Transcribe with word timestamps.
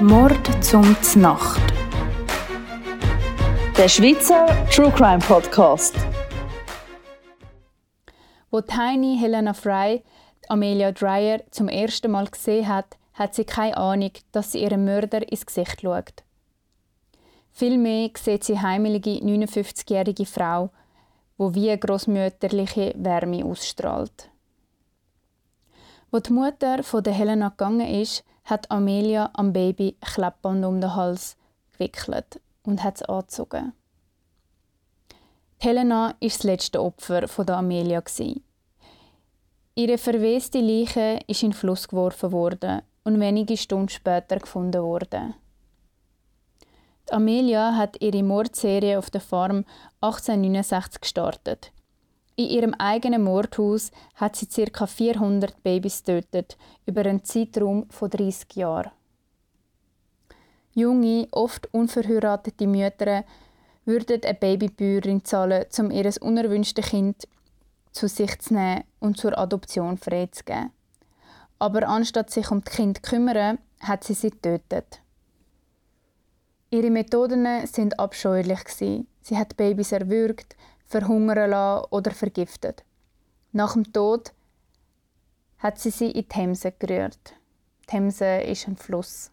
Mord 0.00 0.64
zum 0.64 0.96
Znacht. 1.02 1.60
Der 3.76 3.88
Schweizer 3.88 4.46
True 4.70 4.90
Crime 4.90 5.18
Podcast. 5.20 5.94
Wo 8.50 8.60
Tiny 8.60 9.16
Helena 9.18 9.52
Fry 9.52 10.02
Amelia 10.48 10.92
Dreyer 10.92 11.40
zum 11.50 11.68
ersten 11.68 12.10
Mal 12.10 12.26
gesehen 12.26 12.66
hat, 12.66 12.96
hat 13.12 13.34
sie 13.34 13.44
keine 13.44 13.76
Ahnung, 13.76 14.10
dass 14.32 14.52
sie 14.52 14.62
ihrem 14.62 14.84
Mörder 14.84 15.30
ins 15.30 15.46
Gesicht 15.46 15.82
schaut. 15.82 16.24
Vielmehr 17.52 18.10
sieht 18.16 18.44
sie 18.44 18.60
heimelige 18.60 19.10
59-jährige 19.10 20.26
Frau, 20.26 20.70
wo 21.38 21.54
wie 21.54 21.70
eine 21.70 21.78
grossmütterliche 21.78 22.94
Wärme 22.96 23.44
ausstrahlt. 23.44 24.28
Wo 26.10 26.18
die 26.20 26.32
Mutter 26.32 26.82
von 26.82 27.02
der 27.02 27.12
Helena 27.12 27.48
gegangen 27.48 27.88
ist, 27.88 28.24
hat 28.44 28.70
Amelia 28.70 29.30
am 29.34 29.52
Baby 29.52 29.96
Kleppband 30.00 30.64
um 30.64 30.80
den 30.80 30.94
Hals 30.94 31.36
gewickelt 31.72 32.40
und 32.62 32.82
hat 32.82 32.96
es 32.96 33.02
angezogen. 33.02 33.72
Helena 35.58 36.14
ist 36.20 36.38
das 36.38 36.44
letzte 36.44 36.82
Opfer 36.82 37.26
von 37.26 37.46
der 37.46 37.56
Amelia. 37.56 38.02
Ihre 39.74 39.98
verweste 39.98 40.60
Leiche 40.60 41.20
ist 41.26 41.42
in 41.42 41.50
den 41.50 41.56
Fluss 41.56 41.88
geworfen 41.88 42.32
worden 42.32 42.82
und 43.04 43.18
wenige 43.18 43.56
Stunden 43.56 43.88
später 43.88 44.36
gefunden 44.36 44.82
worden. 44.82 45.34
Amelia 47.10 47.76
hat 47.76 48.00
ihre 48.00 48.22
Mordserie 48.22 48.98
auf 48.98 49.10
der 49.10 49.20
Farm 49.20 49.64
1869 50.00 51.00
gestartet. 51.00 51.72
In 52.36 52.46
ihrem 52.46 52.74
eigenen 52.74 53.22
Mordhaus 53.22 53.92
hat 54.16 54.36
sie 54.36 54.46
ca. 54.46 54.86
400 54.86 55.62
Babys 55.62 56.02
getötet, 56.02 56.56
über 56.84 57.02
einen 57.02 57.24
Zeitraum 57.24 57.86
von 57.90 58.10
30 58.10 58.56
Jahren. 58.56 58.90
Junge, 60.72 61.28
oft 61.30 61.72
unverheiratete 61.72 62.66
Mütter 62.66 63.24
würden 63.84 64.20
eine 64.24 64.34
Babybäuerin 64.34 65.24
zahlen, 65.24 65.66
um 65.78 65.90
ihr 65.92 66.10
unerwünschtes 66.20 66.86
Kind 66.86 67.28
zu 67.92 68.08
sich 68.08 68.36
zu 68.40 68.54
nehmen 68.54 68.82
und 68.98 69.16
zur 69.16 69.38
Adoption 69.38 69.96
freizugeben. 69.96 70.72
Aber 71.60 71.88
anstatt 71.88 72.30
sich 72.30 72.50
um 72.50 72.62
das 72.64 72.74
Kind 72.74 72.96
zu 72.96 73.02
kümmern, 73.02 73.58
hat 73.78 74.02
sie 74.02 74.14
sie 74.14 74.30
getötet. 74.30 75.00
Ihre 76.70 76.90
Methoden 76.90 77.46
sind 77.68 78.00
abscheulich. 78.00 78.58
Sie 78.66 79.06
hat 79.38 79.56
Babys 79.56 79.92
erwürgt, 79.92 80.56
verhungern 80.94 81.50
lassen 81.50 81.86
oder 81.90 82.12
vergiftet. 82.12 82.84
Nach 83.50 83.72
dem 83.72 83.92
Tod 83.92 84.32
hat 85.58 85.80
sie 85.80 85.90
sie 85.90 86.10
in 86.10 86.22
die 86.22 86.28
Themse 86.28 86.72
gerührt. 86.78 87.34
Die 87.82 87.86
Themse 87.86 88.42
ist 88.42 88.68
ein 88.68 88.76
Fluss. 88.76 89.32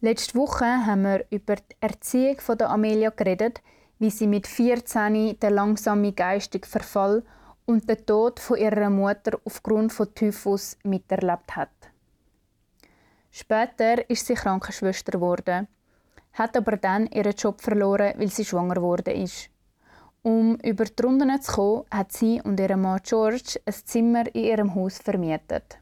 Letzte 0.00 0.34
Woche 0.34 0.66
haben 0.86 1.02
wir 1.02 1.24
über 1.30 1.56
die 1.56 1.76
Erziehung 1.80 2.38
von 2.38 2.58
der 2.58 2.68
Amelia 2.68 3.10
geredet, 3.10 3.62
wie 3.98 4.10
sie 4.10 4.26
mit 4.26 4.46
14 4.46 5.40
den 5.40 5.54
langsamen 5.54 6.14
geistigen 6.14 6.68
Verfall 6.68 7.24
und 7.64 7.88
den 7.88 8.04
Tod 8.04 8.40
von 8.40 8.58
ihrer 8.58 8.90
Mutter 8.90 9.40
aufgrund 9.44 9.92
von 9.92 10.14
Typhus 10.14 10.76
miterlebt 10.84 11.56
hat. 11.56 11.70
Später 13.30 14.08
ist 14.10 14.26
sie 14.26 14.34
Krankenschwester 14.34 15.12
geworden, 15.12 15.66
hat 16.34 16.56
aber 16.56 16.76
dann 16.76 17.06
ihren 17.06 17.34
Job 17.34 17.60
verloren, 17.62 18.14
weil 18.18 18.30
sie 18.30 18.44
schwanger 18.44 18.74
geworden 18.74 19.14
ist. 19.16 19.50
Um 20.22 20.56
über 20.56 20.84
die 20.84 21.02
Runden 21.02 21.40
zu 21.40 21.52
kommen, 21.52 21.84
hat 21.90 22.12
sie 22.12 22.40
und 22.42 22.58
ihr 22.58 22.76
Mann 22.76 23.00
George 23.02 23.60
ein 23.64 23.72
Zimmer 23.72 24.26
in 24.34 24.44
ihrem 24.44 24.74
Haus 24.74 24.98
vermietet. 24.98 25.78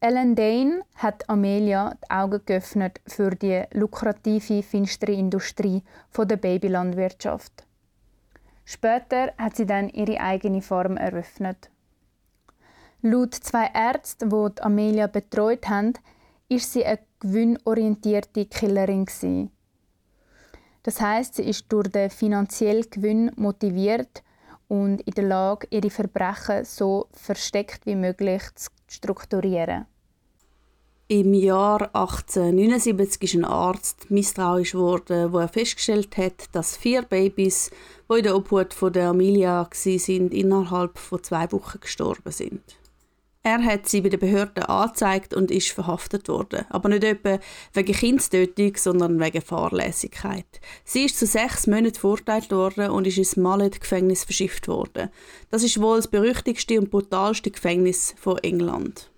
Ellen 0.00 0.34
Dane 0.34 0.82
hat 0.96 1.28
Amelia 1.30 1.94
die 1.94 2.10
Augen 2.10 2.40
geöffnet 2.44 3.00
für 3.06 3.30
die 3.30 3.62
lukrative, 3.72 4.62
finstere 4.62 5.12
Industrie 5.12 5.82
der 6.18 6.36
Babylandwirtschaft. 6.36 7.66
Später 8.66 9.32
hat 9.38 9.56
sie 9.56 9.66
dann 9.66 9.88
ihre 9.88 10.20
eigene 10.20 10.62
Farm 10.62 10.96
eröffnet. 10.96 11.70
Laut 13.00 13.34
zwei 13.34 13.70
Ärzten, 13.72 14.30
die, 14.30 14.54
die 14.54 14.62
Amelia 14.62 15.06
betreut 15.06 15.68
haben, 15.68 15.92
ist 16.48 16.72
sie 16.72 16.84
eine 16.84 17.00
gewinnorientierte 17.20 18.46
Killerin. 18.46 19.50
Das 20.84 21.00
heißt, 21.00 21.34
sie 21.34 21.42
ist 21.42 21.64
durch 21.70 21.88
den 21.88 22.10
finanziellen 22.10 22.88
Gewinn 22.88 23.32
motiviert 23.36 24.22
und 24.68 25.00
in 25.00 25.14
der 25.14 25.24
Lage, 25.24 25.66
ihre 25.70 25.90
Verbrechen 25.90 26.64
so 26.64 27.08
versteckt 27.12 27.86
wie 27.86 27.96
möglich 27.96 28.42
zu 28.54 28.70
strukturieren. 28.86 29.86
Im 31.08 31.34
Jahr 31.34 31.82
1879 31.94 33.22
ist 33.22 33.34
ein 33.34 33.44
Arzt 33.44 34.10
misstrauisch 34.10 34.72
geworden, 34.72 35.32
wo 35.32 35.38
er 35.38 35.48
festgestellt 35.48 36.16
hat, 36.16 36.48
dass 36.52 36.76
vier 36.76 37.02
Babys, 37.02 37.70
die 38.10 38.18
in 38.18 38.24
der 38.24 38.36
Obhut 38.36 38.72
von 38.72 38.92
der 38.92 39.08
Amelia 39.08 39.68
sind, 39.72 40.32
innerhalb 40.32 40.98
von 40.98 41.22
zwei 41.22 41.50
Wochen 41.52 41.80
gestorben 41.80 42.32
sind. 42.32 42.62
Er 43.46 43.62
hat 43.62 43.86
sie 43.86 44.00
bei 44.00 44.08
den 44.08 44.20
Behörden 44.20 44.62
angezeigt 44.64 45.34
und 45.34 45.50
ist 45.50 45.70
verhaftet 45.70 46.28
worden. 46.28 46.64
Aber 46.70 46.88
nicht 46.88 47.04
etwa 47.04 47.38
wegen 47.74 47.92
Kindstötung, 47.92 48.74
sondern 48.76 49.20
wegen 49.20 49.42
Fahrlässigkeit. 49.42 50.46
Sie 50.82 51.04
ist 51.04 51.18
zu 51.18 51.26
sechs 51.26 51.66
Monaten 51.66 51.94
verurteilt 51.94 52.50
worden 52.50 52.90
und 52.90 53.06
ist 53.06 53.18
ins 53.18 53.36
Mallet-Gefängnis 53.36 54.24
verschifft 54.24 54.66
worden. 54.66 55.10
Das 55.50 55.62
ist 55.62 55.78
wohl 55.78 55.96
das 55.96 56.08
berüchtigste 56.08 56.80
und 56.80 56.90
brutalste 56.90 57.50
Gefängnis 57.50 58.14
von 58.18 58.38
England. 58.38 59.10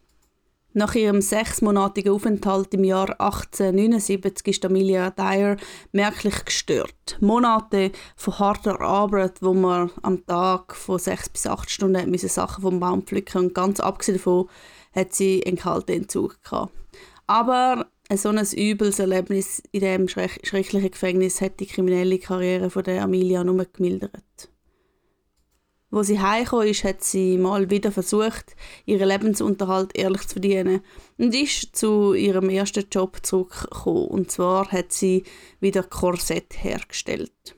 Nach 0.78 0.94
ihrem 0.94 1.22
sechsmonatigen 1.22 2.12
Aufenthalt 2.12 2.74
im 2.74 2.84
Jahr 2.84 3.08
1879 3.18 4.46
ist 4.48 4.64
Amelia 4.66 5.08
Dyer 5.08 5.56
merklich 5.92 6.44
gestört. 6.44 7.16
Monate 7.18 7.92
von 8.14 8.38
harter 8.38 8.78
Arbeit, 8.82 9.40
wo 9.40 9.54
man 9.54 9.90
am 10.02 10.26
Tag 10.26 10.76
von 10.76 10.98
sechs 10.98 11.30
bis 11.30 11.46
acht 11.46 11.70
Stunden 11.70 12.10
müssen 12.10 12.28
Sachen 12.28 12.60
vom 12.60 12.78
Baum 12.78 13.06
pflücken 13.06 13.46
und 13.46 13.54
ganz 13.54 13.80
abgesehen 13.80 14.18
davon 14.18 14.50
hat 14.94 15.14
sie 15.14 15.42
einen 15.46 15.56
kalten 15.56 15.92
Entzug 15.92 16.42
gehabt. 16.44 16.74
Aber 17.26 17.86
so 18.14 18.28
ein 18.28 18.46
übles 18.54 18.98
Erlebnis 18.98 19.62
in 19.72 19.80
diesem 19.80 20.08
schrecklichen 20.08 20.90
Gefängnis 20.90 21.40
hat 21.40 21.58
die 21.58 21.66
kriminelle 21.66 22.18
Karriere 22.18 22.68
von 22.68 22.84
der 22.84 23.02
Amelia 23.02 23.44
nur 23.44 23.64
gemildert. 23.64 24.50
Wo 25.96 26.02
sie 26.02 26.20
heimgekommen 26.20 26.68
ist, 26.68 26.84
hat 26.84 27.02
sie 27.02 27.38
mal 27.38 27.70
wieder 27.70 27.90
versucht, 27.90 28.54
ihren 28.84 29.08
Lebensunterhalt 29.08 29.96
ehrlich 29.96 30.28
zu 30.28 30.34
verdienen 30.34 30.82
und 31.16 31.34
ist 31.34 31.74
zu 31.74 32.12
ihrem 32.12 32.50
ersten 32.50 32.84
Job 32.92 33.20
zurückgekommen. 33.22 34.04
Und 34.08 34.30
zwar 34.30 34.70
hat 34.70 34.92
sie 34.92 35.24
wieder 35.58 35.82
Korsett 35.82 36.62
hergestellt. 36.62 37.56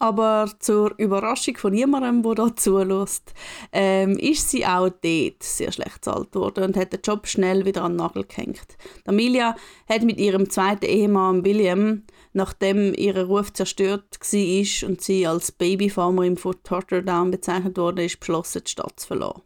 Aber 0.00 0.50
zur 0.58 0.94
Überraschung 0.98 1.56
von 1.58 1.72
niemandem, 1.72 2.22
der 2.22 2.34
da 2.34 2.56
zulässt, 2.56 3.34
ähm, 3.70 4.16
ist 4.18 4.50
sie 4.50 4.66
auch 4.66 4.88
dort 4.88 5.42
sehr 5.42 5.70
schlecht 5.70 6.00
bezahlt 6.00 6.34
worden 6.34 6.64
und 6.64 6.76
hat 6.76 6.92
den 6.92 7.00
Job 7.04 7.28
schnell 7.28 7.66
wieder 7.66 7.84
an 7.84 7.92
den 7.92 7.98
Nagel 7.98 8.24
gehängt. 8.24 8.78
Amelia 9.06 9.54
hat 9.88 10.02
mit 10.02 10.18
ihrem 10.18 10.48
zweiten 10.48 10.86
Ehemann 10.86 11.44
William 11.44 12.02
nachdem 12.32 12.94
ihr 12.94 13.16
Ruf 13.24 13.52
zerstört 13.52 14.18
war 14.20 14.88
und 14.88 15.00
sie 15.00 15.26
als 15.26 15.52
Babyfarmerin 15.52 16.36
von 16.36 16.54
Totterdown 16.62 17.30
bezeichnet 17.30 17.76
wurde, 17.76 18.06
beschlossen, 18.06 18.62
die 18.64 18.70
Stadt 18.70 19.00
zu 19.00 19.08
verlassen. 19.08 19.42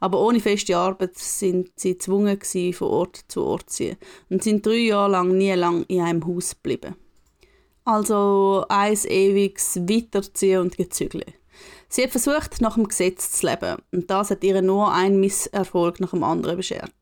Aber 0.00 0.20
ohne 0.20 0.40
feste 0.40 0.76
Arbeit 0.76 1.18
sind 1.18 1.70
sie 1.76 1.92
gezwungen, 1.92 2.38
von 2.72 2.88
Ort 2.88 3.24
zu 3.28 3.44
Ort 3.44 3.70
zu 3.70 3.76
ziehen 3.76 3.96
und 4.30 4.42
sind 4.42 4.64
drei 4.64 4.78
Jahre 4.78 5.12
lang 5.12 5.36
nie 5.36 5.52
lang 5.52 5.84
in 5.88 6.00
einem 6.00 6.26
Haus 6.26 6.50
geblieben. 6.50 6.94
Also 7.84 8.64
eins 8.68 9.04
ewiges 9.04 9.76
Weiterziehen 9.76 10.60
und 10.60 10.76
Gezügle. 10.76 11.24
Sie 11.88 12.02
hat 12.04 12.10
versucht, 12.10 12.60
nach 12.60 12.74
dem 12.74 12.86
Gesetz 12.86 13.32
zu 13.32 13.46
leben 13.46 13.76
und 13.90 14.10
das 14.10 14.30
hat 14.30 14.44
ihr 14.44 14.62
nur 14.62 14.92
ein 14.92 15.18
Misserfolg 15.18 15.98
nach 15.98 16.10
dem 16.10 16.22
anderen 16.22 16.56
beschert. 16.56 16.92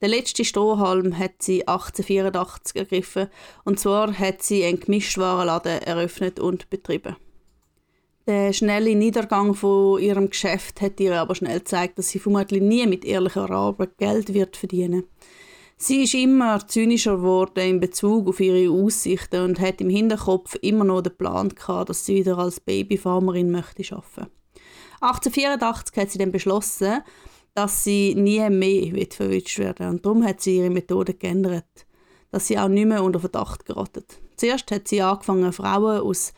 Der 0.00 0.08
letzte 0.08 0.44
Strohhalm 0.44 1.18
hat 1.18 1.42
sie 1.42 1.66
1884 1.66 2.76
ergriffen 2.76 3.28
und 3.64 3.80
zwar 3.80 4.16
hat 4.16 4.42
sie 4.42 4.64
einen 4.64 4.78
Gemischtwarenladen 4.78 5.82
eröffnet 5.82 6.38
und 6.38 6.70
betrieben. 6.70 7.16
Der 8.28 8.52
schnelle 8.52 8.94
Niedergang 8.94 9.54
von 9.54 10.00
ihrem 10.00 10.30
Geschäft 10.30 10.82
hat 10.82 11.00
ihr 11.00 11.18
aber 11.18 11.34
schnell 11.34 11.58
gezeigt, 11.58 11.98
dass 11.98 12.10
sie 12.10 12.18
vermutlich 12.18 12.62
nie 12.62 12.86
mit 12.86 13.04
ehrlicher 13.04 13.50
Arbeit 13.50 13.96
Geld 13.98 14.34
wird 14.34 14.56
verdienen. 14.56 15.04
Sie 15.80 16.02
ist 16.02 16.14
immer 16.14 16.66
zynischer 16.66 17.18
geworden 17.18 17.60
in 17.60 17.78
Bezug 17.78 18.26
auf 18.26 18.40
ihre 18.40 18.68
Aussichten 18.68 19.44
und 19.44 19.60
hat 19.60 19.80
im 19.80 19.88
Hinterkopf 19.88 20.56
immer 20.60 20.82
noch 20.82 21.02
den 21.02 21.16
Plan 21.16 21.50
gehabt, 21.50 21.88
dass 21.88 22.04
sie 22.04 22.16
wieder 22.16 22.36
als 22.36 22.58
Babyfarmerin 22.58 23.52
möchte 23.52 23.84
arbeiten. 23.94 24.32
1884 25.00 25.96
hat 25.96 26.10
sie 26.10 26.18
dann 26.18 26.32
beschlossen, 26.32 27.04
dass 27.54 27.84
sie 27.84 28.16
nie 28.16 28.50
mehr 28.50 29.06
verwünscht 29.08 29.60
werden 29.60 29.88
Und 29.90 30.04
darum 30.04 30.24
hat 30.24 30.40
sie 30.40 30.56
ihre 30.56 30.70
Methode 30.70 31.14
geändert, 31.14 31.86
dass 32.32 32.48
sie 32.48 32.58
auch 32.58 32.68
nicht 32.68 32.88
mehr 32.88 33.04
unter 33.04 33.20
Verdacht 33.20 33.64
geraten. 33.64 34.02
Zuerst 34.36 34.72
hat 34.72 34.88
sie 34.88 35.00
angefangen, 35.00 35.52
Frauen 35.52 36.00
aus 36.00 36.32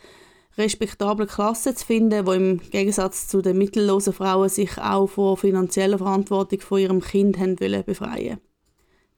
respektablen 0.59 1.27
Klassen 1.29 1.75
zu 1.75 1.87
finden, 1.87 2.27
die 2.27 2.37
im 2.37 2.61
Gegensatz 2.71 3.29
zu 3.29 3.41
den 3.41 3.57
mittellosen 3.57 4.13
Frauen 4.13 4.51
sich 4.51 4.77
auch 4.77 5.07
von 5.07 5.39
finanzieller 5.39 5.97
Verantwortung 5.97 6.61
von 6.61 6.79
ihrem 6.79 7.01
Kind 7.01 7.39
haben 7.39 7.59
wollen 7.59 7.85
befreien 7.85 8.39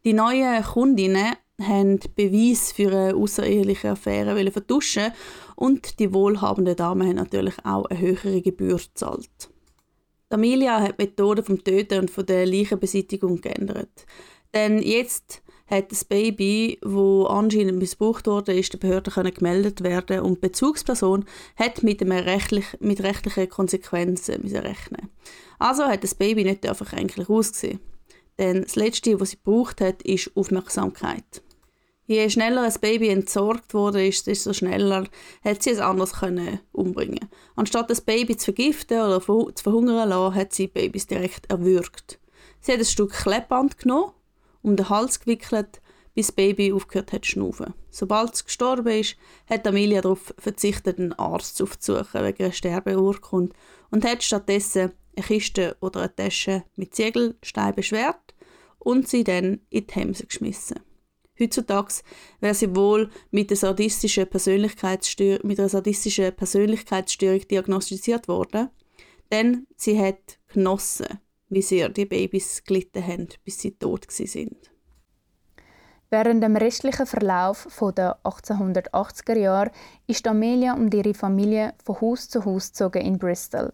Die 0.04 0.14
neuen 0.14 0.64
Kundinnen 0.64 1.36
haben 1.60 2.00
Beweis 2.16 2.72
für 2.72 2.90
eine 2.90 3.14
außereheliche 3.14 3.90
Affäre 3.90 4.50
vertuschen 4.50 5.12
und 5.54 6.00
die 6.00 6.12
wohlhabenden 6.12 6.74
Damen 6.74 7.06
haben 7.06 7.16
natürlich 7.16 7.54
auch 7.64 7.84
eine 7.86 8.00
höhere 8.00 8.42
Gebühr 8.42 8.78
gezahlt. 8.78 9.50
Amelia 10.30 10.80
hat 10.80 10.98
die 10.98 11.04
Methode 11.04 11.44
vom 11.44 11.62
Töten 11.62 12.00
und 12.00 12.10
von 12.10 12.26
der 12.26 12.46
Leichenbeseitigung 12.46 13.40
geändert. 13.40 14.06
Denn 14.52 14.82
jetzt 14.82 15.42
hat 15.66 15.92
das 15.92 16.04
Baby, 16.04 16.78
wo 16.82 17.26
anscheinend 17.26 17.78
missbraucht 17.78 18.26
wurde, 18.26 18.58
ist 18.58 18.72
der 18.72 18.78
Behörde 18.78 19.10
können 19.10 19.32
gemeldet 19.32 19.84
werden 19.84 20.20
und 20.20 20.36
die 20.36 20.48
Bezugsperson 20.48 21.26
hat 21.56 21.82
mit, 21.82 22.02
einem 22.02 22.12
rechtlich, 22.12 22.64
mit 22.80 23.02
rechtlichen 23.02 23.48
Konsequenzen 23.48 24.42
rechnen. 24.48 25.10
Also 25.58 25.84
hat 25.84 26.02
das 26.02 26.14
Baby 26.14 26.44
nicht 26.44 26.66
einfach 26.66 26.92
eigentlich 26.92 27.28
ausgesehen. 27.28 27.78
Denn 28.42 28.62
das 28.62 28.74
Letzte, 28.74 29.20
was 29.20 29.30
sie 29.30 29.38
braucht 29.40 29.80
hat, 29.80 30.02
ist 30.02 30.32
Aufmerksamkeit. 30.34 31.42
Je 32.06 32.28
schneller 32.28 32.62
ein 32.62 32.74
Baby 32.80 33.10
entsorgt 33.10 33.72
wurde, 33.72 34.10
desto 34.10 34.52
schneller 34.52 35.04
hat 35.44 35.62
sie 35.62 35.70
es 35.70 35.78
anders 35.78 36.14
können 36.14 36.58
umbringen. 36.72 37.28
Anstatt 37.54 37.88
das 37.88 38.00
Baby 38.00 38.36
zu 38.36 38.46
vergiften 38.46 39.00
oder 39.00 39.20
zu 39.20 39.52
verhungern 39.62 40.08
lassen, 40.08 40.34
hat 40.34 40.52
sie 40.52 40.66
Babys 40.66 41.06
direkt 41.06 41.48
erwürgt. 41.52 42.18
Sie 42.60 42.72
hat 42.72 42.80
ein 42.80 42.84
Stück 42.84 43.12
Klebband 43.12 43.78
genommen 43.78 44.10
um 44.62 44.74
den 44.74 44.88
Hals 44.88 45.20
gewickelt, 45.20 45.80
bis 46.14 46.26
das 46.26 46.34
Baby 46.34 46.72
aufgehört 46.72 47.12
hat 47.12 47.24
zu 47.24 47.30
schnaufen. 47.30 47.74
Sobald 47.90 48.34
es 48.34 48.44
gestorben 48.44 48.88
ist, 48.88 49.16
hat 49.48 49.68
Amelia 49.68 50.00
darauf 50.00 50.34
verzichtet, 50.36 50.98
einen 50.98 51.12
Arzt 51.12 51.62
aufzusuchen 51.62 52.24
wegen 52.24 52.42
einer 52.42 52.52
Sterbeurkunde 52.52 53.54
und 53.92 54.04
hat 54.04 54.24
stattdessen 54.24 54.92
eine 55.16 55.26
Kiste 55.26 55.76
oder 55.80 56.00
eine 56.00 56.16
Tasche 56.16 56.64
mit 56.74 56.92
Ziegelsteinen 56.92 57.76
beschwert 57.76 58.31
und 58.84 59.08
sie 59.08 59.24
dann 59.24 59.44
in 59.44 59.60
die 59.70 59.86
Themse 59.86 60.26
geschmissen. 60.26 60.80
Heutzutage 61.40 61.94
wäre 62.40 62.54
sie 62.54 62.74
wohl 62.76 63.10
mit, 63.30 63.50
einer 63.50 63.56
sadistischen 63.56 64.28
Persönlichkeitsstörung, 64.28 65.46
mit 65.46 65.58
einer 65.58 65.68
sadistischen 65.68 66.34
Persönlichkeitsstörung 66.34 67.40
diagnostiziert 67.48 68.28
worden, 68.28 68.68
denn 69.30 69.66
sie 69.76 69.98
hat 69.98 70.38
genossen, 70.52 71.18
wie 71.48 71.62
sehr 71.62 71.88
die 71.88 72.06
Babys 72.06 72.62
gelitten 72.64 73.06
haben, 73.06 73.28
bis 73.44 73.60
sie 73.60 73.72
tot 73.72 74.10
sind. 74.10 74.70
Während 76.10 76.42
dem 76.42 76.56
restlichen 76.56 77.06
Verlauf 77.06 77.66
der 77.96 78.18
1880er 78.22 79.38
Jahre 79.38 79.70
ist 80.06 80.26
Amelia 80.26 80.74
und 80.74 80.92
ihre 80.92 81.14
Familie 81.14 81.72
von 81.82 81.98
Haus 82.02 82.28
zu 82.28 82.44
Haus 82.44 82.68
gezogen 82.68 83.00
in 83.00 83.18
Bristol. 83.18 83.72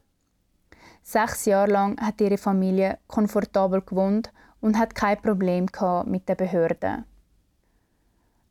Sechs 1.02 1.46
Jahre 1.46 1.72
lang 1.72 2.00
hat 2.00 2.20
ihre 2.20 2.38
Familie 2.38 2.98
komfortabel 3.08 3.82
gewohnt 3.82 4.30
und 4.60 4.78
hat 4.78 4.94
kein 4.94 5.20
Problem 5.20 5.66
mit 6.06 6.28
den 6.28 6.36
Behörden. 6.36 7.04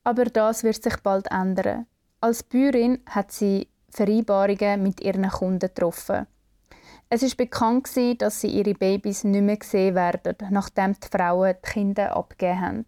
Aber 0.03 0.25
das 0.25 0.63
wird 0.63 0.81
sich 0.81 0.97
bald 0.97 1.29
ändern. 1.31 1.85
Als 2.21 2.43
Bäuerin 2.43 2.99
hat 3.05 3.31
sie 3.31 3.67
Vereinbarungen 3.89 4.81
mit 4.83 5.01
ihren 5.01 5.29
Kunden 5.29 5.59
getroffen. 5.59 6.27
Es 7.09 7.23
ist 7.23 7.37
bekannt, 7.37 7.89
dass 8.19 8.41
sie 8.41 8.47
ihre 8.47 8.73
Babys 8.73 9.23
nicht 9.23 9.41
mehr 9.41 9.57
gesehen 9.57 9.95
werden, 9.95 10.35
nachdem 10.49 10.93
die 10.93 11.07
Frauen 11.07 11.55
die 11.63 11.69
Kinder 11.69 12.15
abgegeben 12.15 12.61
haben. 12.61 12.85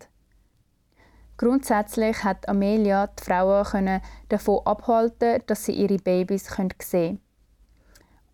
Grundsätzlich 1.38 2.22
hat 2.26 2.50
Amelia 2.50 3.08
die 3.08 3.24
Frauen 3.24 4.02
davon 4.28 4.60
abhalten, 4.66 5.42
dass 5.48 5.64
sie 5.64 5.72
ihre 5.72 5.98
Babys 5.98 6.48
sehen 6.48 6.70
können. 6.78 7.22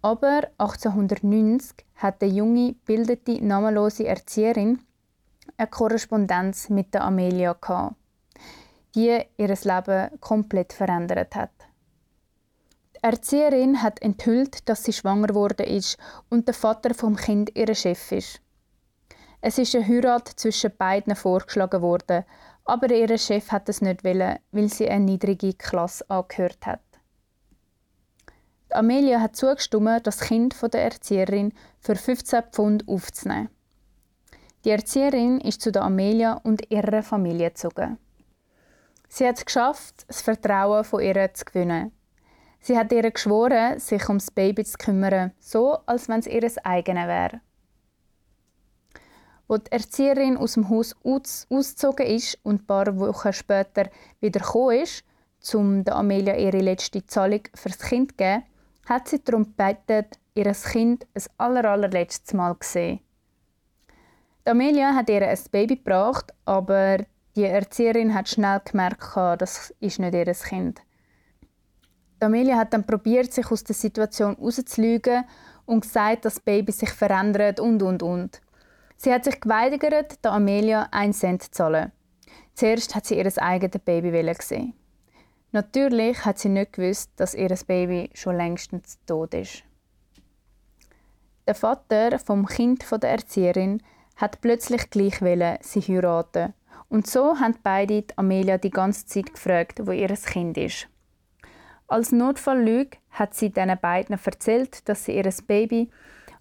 Aber 0.01 0.47
1890 0.57 1.84
hat 1.95 2.21
die 2.21 2.27
junge, 2.27 2.75
bildete, 2.85 3.43
namenlose 3.43 4.05
Erzieherin 4.05 4.79
eine 5.57 5.67
Korrespondenz 5.67 6.69
mit 6.69 6.93
der 6.93 7.03
Amelia 7.03 7.53
gehabt, 7.53 7.95
die 8.95 9.21
ihr 9.37 9.47
Leben 9.47 10.19
komplett 10.19 10.73
verändert 10.73 11.35
hat. 11.35 11.51
Erzieherin 13.01 13.83
hat 13.83 14.01
enthüllt, 14.01 14.67
dass 14.67 14.83
sie 14.83 14.93
schwanger 14.93 15.27
geworden 15.27 15.67
ist 15.67 15.97
und 16.29 16.47
der 16.47 16.55
Vater 16.55 16.93
vom 16.93 17.15
Kind 17.15 17.51
ihr 17.55 17.73
Chef 17.75 18.11
ist. 18.11 18.41
Es 19.41 19.59
ist 19.59 19.75
eine 19.75 19.87
Heirat 19.87 20.27
zwischen 20.27 20.75
beiden 20.75 21.15
vorgeschlagen 21.15 21.81
worden, 21.83 22.25
aber 22.63 22.89
ihr 22.89 23.15
Chef 23.19 23.51
hat 23.51 23.69
es 23.69 23.81
nicht 23.81 24.03
wollen, 24.03 24.39
weil 24.51 24.69
sie 24.69 24.89
eine 24.89 25.05
niedrige 25.05 25.53
Klasse 25.53 26.09
angehört 26.09 26.65
hat. 26.65 26.79
Amelia 28.77 29.21
hat 29.21 29.35
zugestimmt, 29.35 30.05
das 30.05 30.19
Kind 30.19 30.55
der 30.73 30.83
Erzieherin 30.83 31.53
für 31.79 31.95
15 31.95 32.43
Pfund 32.51 32.87
aufzunehmen. 32.87 33.49
Die 34.63 34.71
Erzieherin 34.71 35.39
ist 35.41 35.61
zu 35.61 35.71
der 35.71 35.83
Amelia 35.83 36.33
und 36.43 36.71
ihrer 36.71 37.03
Familie 37.03 37.49
gezogen. 37.49 37.97
Sie 39.07 39.27
hat 39.27 39.37
es 39.37 39.45
geschafft, 39.45 40.05
das 40.07 40.21
Vertrauen 40.21 40.83
von 40.83 41.01
ihr 41.01 41.33
zu 41.33 41.45
gewinnen. 41.45 41.91
Sie 42.59 42.77
hat 42.77 42.91
ihr 42.91 43.11
geschworen, 43.11 43.79
sich 43.79 44.07
ums 44.07 44.31
Baby 44.31 44.63
zu 44.65 44.77
kümmern, 44.77 45.31
so 45.39 45.77
als 45.85 46.09
wenn 46.09 46.19
es 46.19 46.27
ihr 46.27 46.51
eigenes 46.65 47.07
wäre. 47.07 47.41
Als 49.47 49.65
die 49.65 49.71
Erzieherin 49.71 50.35
aus 50.35 50.53
dem 50.53 50.69
Haus 50.69 50.95
ausgezogen 51.03 52.07
ist 52.07 52.39
und 52.41 52.61
ein 52.61 52.65
paar 52.65 52.97
Wochen 52.97 53.33
später 53.33 53.91
wieder 54.19 54.39
gekommen 54.39 54.81
ist, 54.81 55.03
um 55.53 55.83
der 55.83 55.95
Amelia 55.95 56.35
ihre 56.37 56.61
letzte 56.61 57.05
Zahlung 57.05 57.41
für 57.53 57.69
das 57.69 57.77
Kind 57.77 58.13
zu 58.13 58.17
geben, 58.17 58.43
hat 58.85 59.07
sie 59.07 59.23
darum 59.23 59.43
gebeten, 59.43 60.07
ihr 60.35 60.51
Kind 60.53 61.07
ein 61.13 61.23
aller, 61.37 61.65
allerletztes 61.65 62.33
Mal 62.33 62.55
zu 62.59 62.69
sehen. 62.69 62.99
Die 64.45 64.51
Amelia 64.51 64.93
hat 64.93 65.09
ihr 65.09 65.27
ein 65.27 65.39
Baby 65.51 65.77
gebracht, 65.77 66.33
aber 66.45 66.99
die 67.35 67.43
Erzieherin 67.43 68.13
hat 68.13 68.29
schnell 68.29 68.61
gemerkt, 68.63 69.15
das 69.39 69.73
ist 69.79 69.99
nicht 69.99 70.13
ihr 70.13 70.33
Kind. 70.33 70.81
Amelia 72.19 72.57
hat 72.57 72.73
dann 72.73 72.85
probiert, 72.85 73.33
sich 73.33 73.51
aus 73.51 73.63
der 73.63 73.75
Situation 73.75 74.35
rauszulügen 74.35 75.25
und 75.65 75.81
gesagt, 75.81 76.25
dass 76.25 76.35
das 76.35 76.43
Baby 76.43 76.71
sich 76.71 76.89
verändert 76.89 77.59
und 77.59 77.81
und 77.83 78.03
und. 78.03 78.41
Sie 78.97 79.13
hat 79.13 79.25
sich 79.25 79.39
geweigert, 79.41 80.23
der 80.23 80.31
Amelia 80.31 80.87
einen 80.91 81.13
Cent 81.13 81.43
zu 81.43 81.51
zahlen. 81.51 81.91
Zuerst 82.53 82.95
hat 82.95 83.05
sie 83.05 83.17
ihr 83.17 83.31
eigenes 83.41 83.81
Baby 83.83 84.11
gesehen. 84.33 84.73
Natürlich 85.55 86.25
hat 86.25 86.37
sie 86.37 86.49
nicht 86.49 86.73
gewusst, 86.73 87.11
dass 87.15 87.33
ihr 87.33 87.47
Baby 87.65 88.09
schon 88.13 88.35
längstens 88.35 88.99
tot 89.05 89.33
ist. 89.33 89.63
Der 91.47 91.55
Vater 91.55 92.19
vom 92.19 92.45
Kind 92.45 92.85
der 92.91 93.09
Erzieherin 93.09 93.81
hat 94.17 94.41
plötzlich 94.41 94.89
gleich 94.89 95.21
wollen, 95.21 95.57
sie 95.61 95.79
heiraten. 95.79 96.53
Und 96.89 97.07
so 97.07 97.39
haben 97.39 97.55
beide 97.63 98.03
Amelia 98.17 98.57
die 98.57 98.69
ganze 98.69 99.05
Zeit 99.05 99.31
gefragt, 99.31 99.79
wo 99.87 99.93
ihr 99.93 100.09
Kind 100.09 100.57
ist. 100.57 100.89
Als 101.87 102.11
Notfalllüge 102.11 102.97
hat 103.11 103.33
sie 103.33 103.49
den 103.49 103.79
beiden 103.81 104.19
erzählt, 104.21 104.89
dass 104.89 105.05
sie 105.05 105.15
ihr 105.15 105.33
Baby 105.47 105.89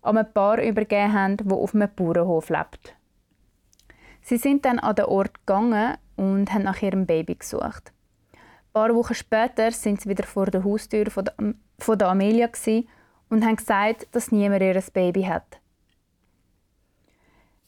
an 0.03 0.19
ein 0.19 0.33
Paar 0.33 0.61
übergeben 0.61 1.13
haben, 1.13 1.37
wo 1.45 1.63
auf 1.63 1.73
einem 1.73 1.89
Bauernhof 1.95 2.49
lebt. 2.49 2.97
Sie 4.23 4.39
sind 4.39 4.65
dann 4.65 4.81
an 4.81 4.97
den 4.97 5.05
Ort 5.05 5.35
gegangen 5.47 5.99
und 6.17 6.53
haben 6.53 6.65
nach 6.65 6.83
ihrem 6.83 7.07
Baby 7.07 7.37
gesucht. 7.37 7.94
Paar 8.75 8.93
Wochen 8.93 9.15
später 9.15 9.71
sind 9.71 10.01
sie 10.01 10.09
wieder 10.09 10.25
vor 10.25 10.47
der 10.47 10.65
Haustür 10.65 11.09
von 11.09 11.27
der, 11.27 11.35
von 11.79 11.97
der 11.97 12.09
Amelia 12.09 12.51
und 13.31 13.45
haben 13.45 13.55
gesagt, 13.55 14.09
dass 14.11 14.33
niemand 14.33 14.63
ihr 14.63 14.83
Baby 14.93 15.23
hat. 15.23 15.61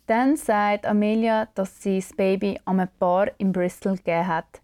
Dann 0.08 0.36
sagt 0.36 0.84
Amelia, 0.84 1.46
dass 1.54 1.80
sie 1.80 2.00
das 2.00 2.12
Baby 2.12 2.58
an 2.64 2.80
ein 2.80 2.88
Paar 2.98 3.28
in 3.38 3.52
Bristol 3.52 3.98
gegeben 3.98 4.26
hat. 4.26 4.60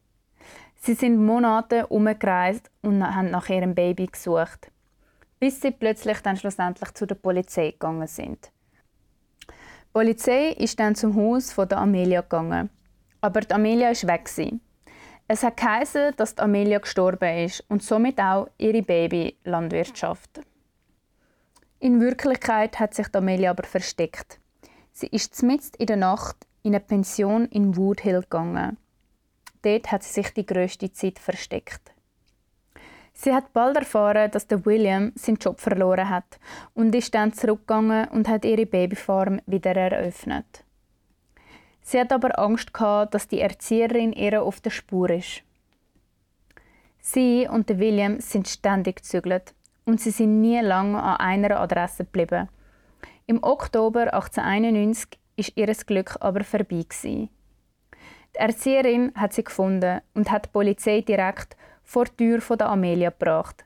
Sie 0.80 0.94
sind 0.94 1.24
Monate 1.24 1.86
umgereist 1.86 2.72
und 2.82 3.04
haben 3.04 3.30
nach 3.30 3.48
ihrem 3.48 3.76
Baby 3.76 4.08
gesucht, 4.08 4.72
bis 5.38 5.60
sie 5.60 5.70
plötzlich 5.70 6.18
dann 6.22 6.36
schlussendlich 6.36 6.92
zu 6.94 7.06
der 7.06 7.14
Polizei 7.14 7.70
gegangen 7.70 8.08
sind. 8.08 8.50
Die 9.48 9.92
Polizei 9.92 10.48
ist 10.48 10.80
dann 10.80 10.96
zum 10.96 11.14
Haus 11.14 11.52
von 11.52 11.68
der 11.68 11.78
Amelia 11.78 12.22
gegangen, 12.22 12.68
aber 13.20 13.42
die 13.42 13.54
Amelia 13.54 13.90
ist 13.90 14.08
weg 14.08 14.28
Es 15.28 15.42
hat 15.42 15.56
geheißen, 15.56 16.12
dass 16.16 16.38
Amelia 16.38 16.78
gestorben 16.78 17.44
ist 17.44 17.64
und 17.68 17.82
somit 17.82 18.18
auch 18.18 18.48
ihre 18.58 18.82
Babylandwirtschaft. 18.82 20.40
In 21.78 22.00
Wirklichkeit 22.00 22.78
hat 22.78 22.94
sich 22.94 23.06
Amelia 23.14 23.50
aber 23.50 23.64
versteckt. 23.64 24.38
Sie 24.92 25.06
ist 25.06 25.42
mitten 25.42 25.76
in 25.78 25.86
der 25.86 25.96
Nacht 25.96 26.36
in 26.62 26.74
eine 26.74 26.80
Pension 26.80 27.46
in 27.46 27.76
Woodhill 27.76 28.20
gegangen 28.20 28.76
Dort 29.62 29.92
hat 29.92 30.02
sie 30.02 30.12
sich 30.12 30.34
die 30.34 30.44
grösste 30.44 30.92
Zeit 30.92 31.18
versteckt. 31.18 31.92
Sie 33.14 33.32
hat 33.32 33.52
bald 33.52 33.76
erfahren, 33.76 34.30
dass 34.30 34.48
der 34.48 34.64
William 34.66 35.12
seinen 35.14 35.36
Job 35.36 35.60
verloren 35.60 36.08
hat 36.08 36.40
und 36.74 36.94
ist 36.94 37.14
dann 37.14 37.32
zurückgegangen 37.32 38.08
und 38.08 38.28
hat 38.28 38.44
ihre 38.44 38.66
Babyfarm 38.66 39.40
wieder 39.46 39.76
eröffnet. 39.76 40.64
Sie 41.82 41.98
hat 41.98 42.12
aber 42.12 42.38
Angst 42.38 42.72
gehabt, 42.72 43.14
dass 43.14 43.28
die 43.28 43.40
Erzieherin 43.40 44.12
ihr 44.12 44.42
auf 44.42 44.60
der 44.60 44.70
Spur 44.70 45.10
ist. 45.10 45.42
Sie 47.00 47.48
und 47.48 47.68
William 47.68 48.20
sind 48.20 48.46
ständig 48.46 48.96
gezügelt 48.96 49.54
und 49.84 50.00
sie 50.00 50.10
sind 50.10 50.40
nie 50.40 50.60
lange 50.60 51.02
an 51.02 51.16
einer 51.16 51.60
Adresse 51.60 52.04
geblieben. 52.04 52.48
Im 53.26 53.42
Oktober 53.42 54.14
1891 54.14 55.18
ist 55.36 55.52
ihr 55.56 55.66
Glück 55.66 56.16
aber 56.20 56.44
vorbei 56.44 56.84
gewesen. 56.88 57.28
Die 58.34 58.38
Erzieherin 58.38 59.12
hat 59.14 59.32
sie 59.32 59.44
gefunden 59.44 60.00
und 60.14 60.30
hat 60.30 60.46
die 60.46 60.50
Polizei 60.50 61.00
direkt 61.00 61.56
vor 61.82 62.04
die 62.04 62.16
Tür 62.16 62.40
von 62.40 62.58
der 62.58 62.68
Amelia 62.68 63.10
gebracht. 63.10 63.64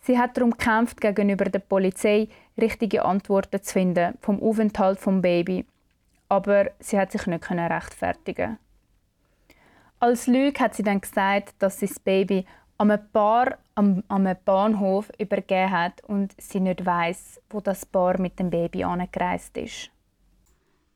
Sie 0.00 0.18
hat 0.18 0.36
darum 0.36 0.50
gekämpft, 0.50 1.00
gegenüber 1.00 1.46
der 1.46 1.58
Polizei 1.58 2.28
richtige 2.60 3.04
Antworten 3.04 3.62
zu 3.62 3.72
finden 3.72 4.16
vom 4.20 4.40
Aufenthalt 4.40 5.00
vom 5.00 5.20
Baby, 5.20 5.66
aber 6.28 6.70
sie 6.80 6.98
hat 6.98 7.12
sich 7.12 7.26
nicht 7.26 7.50
rechtfertigen. 7.50 8.58
Als 9.98 10.26
Lüge 10.26 10.60
hat 10.60 10.74
sie 10.74 10.82
dann 10.82 11.00
gesagt, 11.00 11.54
dass 11.58 11.80
sie 11.80 11.86
das 11.86 11.98
Baby 11.98 12.44
am 12.78 12.92
Paar 13.12 13.58
am, 13.74 14.02
am 14.08 14.28
Bahnhof 14.44 15.10
übergeben 15.18 15.70
hat 15.70 16.02
und 16.04 16.34
sie 16.38 16.60
nicht 16.60 16.84
weiß, 16.84 17.40
wo 17.50 17.60
das 17.60 17.86
Paar 17.86 18.20
mit 18.20 18.38
dem 18.38 18.50
Baby 18.50 18.84
angereist 18.84 19.56
ist. 19.56 19.90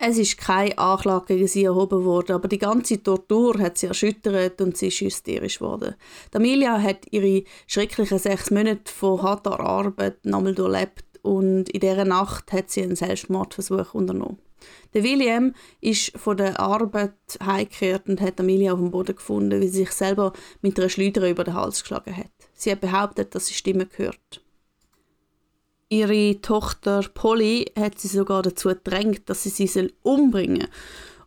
Es 0.03 0.17
ist 0.17 0.39
keine 0.39 0.79
Anklage 0.79 1.27
gegen 1.27 1.47
sie 1.47 1.65
erhoben 1.65 2.05
worden, 2.05 2.33
aber 2.33 2.49
die 2.49 2.59
ganze 2.59 3.03
Tortur 3.03 3.59
hat 3.59 3.77
sie 3.77 3.87
erschüttert 3.87 4.59
und 4.63 4.75
sie 4.77 4.89
ist 4.89 5.01
hysterisch 5.01 5.59
geworden. 5.59 5.95
Amelia 6.35 6.81
hat 6.81 7.07
ihre 7.11 7.45
schrecklichen 7.67 8.19
sechs 8.19 8.51
Monate 8.51 8.91
von 8.91 9.23
harter 9.23 9.61
Arbeit 9.61 10.25
nochmal 10.25 10.55
durchlebt 10.55 11.05
und 11.21 11.69
in 11.69 11.81
dieser 11.81 12.07
Nacht 12.07 12.51
hat 12.51 12.71
sie 12.71 12.83
einen 12.83 12.97
Selbstmordversuch 12.97 13.93
unternommen. 13.93 14.39
Der 14.95 15.03
William 15.03 15.55
ist 15.81 16.13
von 16.17 16.37
der 16.37 16.59
Arbeit 16.61 17.13
heimgekehrt 17.45 18.09
und 18.09 18.21
hat 18.21 18.41
Amelia 18.41 18.73
auf 18.73 18.79
dem 18.79 18.91
Boden 18.91 19.17
gefunden, 19.17 19.61
wie 19.61 19.69
sie 19.69 19.79
sich 19.79 19.93
selber 19.93 20.33
mit 20.63 20.79
einer 20.79 20.89
Schleuder 20.89 21.29
über 21.29 21.45
den 21.45 21.55
Hals 21.55 21.83
geschlagen 21.83 22.17
hat. 22.17 22.31
Sie 22.55 22.71
hat 22.71 22.81
behauptet, 22.81 23.35
dass 23.35 23.47
sie 23.47 23.55
Stimme 23.55 23.87
gehört. 23.87 24.43
Ihre 25.89 26.41
Tochter 26.41 27.05
Polly 27.15 27.73
hat 27.77 27.99
sie 27.99 28.09
sogar 28.09 28.43
dazu 28.43 28.69
gedrängt, 28.69 29.29
dass 29.29 29.43
sie 29.43 29.51
sie 29.51 29.93
umbringen 30.03 30.61
soll. 30.61 30.71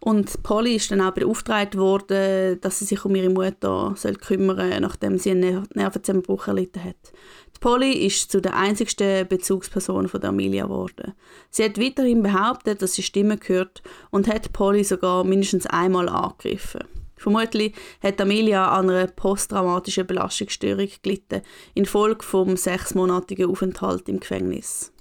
Und 0.04 0.44
Polly 0.44 0.76
ist 0.76 0.92
dann 0.92 1.00
auch 1.00 1.14
beauftragt 1.14 1.78
worden, 1.78 2.60
dass 2.60 2.80
sie 2.80 2.84
sich 2.84 3.06
um 3.06 3.16
ihre 3.16 3.30
Mutter 3.30 3.94
soll 3.96 4.16
kümmern 4.16 4.82
nachdem 4.82 5.18
sie 5.18 5.32
einen 5.32 5.66
Nervenzusammenbruch 5.76 6.50
erlitten 6.50 6.84
hat. 6.84 7.14
Die 7.56 7.60
Polly 7.62 8.06
ist 8.06 8.30
zu 8.30 8.42
der 8.42 8.54
einzigsten 8.54 9.26
Bezugsperson 9.26 10.10
von 10.10 10.20
der 10.20 10.32
Amelia 10.32 10.66
geworden. 10.66 11.14
Sie 11.50 11.64
hat 11.64 11.80
weiterhin 11.80 12.22
behauptet, 12.22 12.82
dass 12.82 12.96
sie 12.96 13.02
Stimmen 13.02 13.40
gehört 13.40 13.82
und 14.12 14.28
hat 14.28 14.52
Polly 14.52 14.84
sogar 14.84 15.24
mindestens 15.24 15.68
einmal 15.68 16.10
angegriffen. 16.10 16.84
Vermutlich 17.16 17.74
hat 18.02 18.20
Amelia 18.20 18.74
an 18.74 18.90
einer 18.90 19.08
posttraumatischen 19.08 20.06
Belastungsstörung 20.06 20.90
gelitten, 21.02 21.44
infolge 21.76 22.26
vom 22.26 22.58
sechsmonatigen 22.58 23.50
Aufenthalt 23.50 24.10
im 24.10 24.20
Gefängnis. 24.20 24.93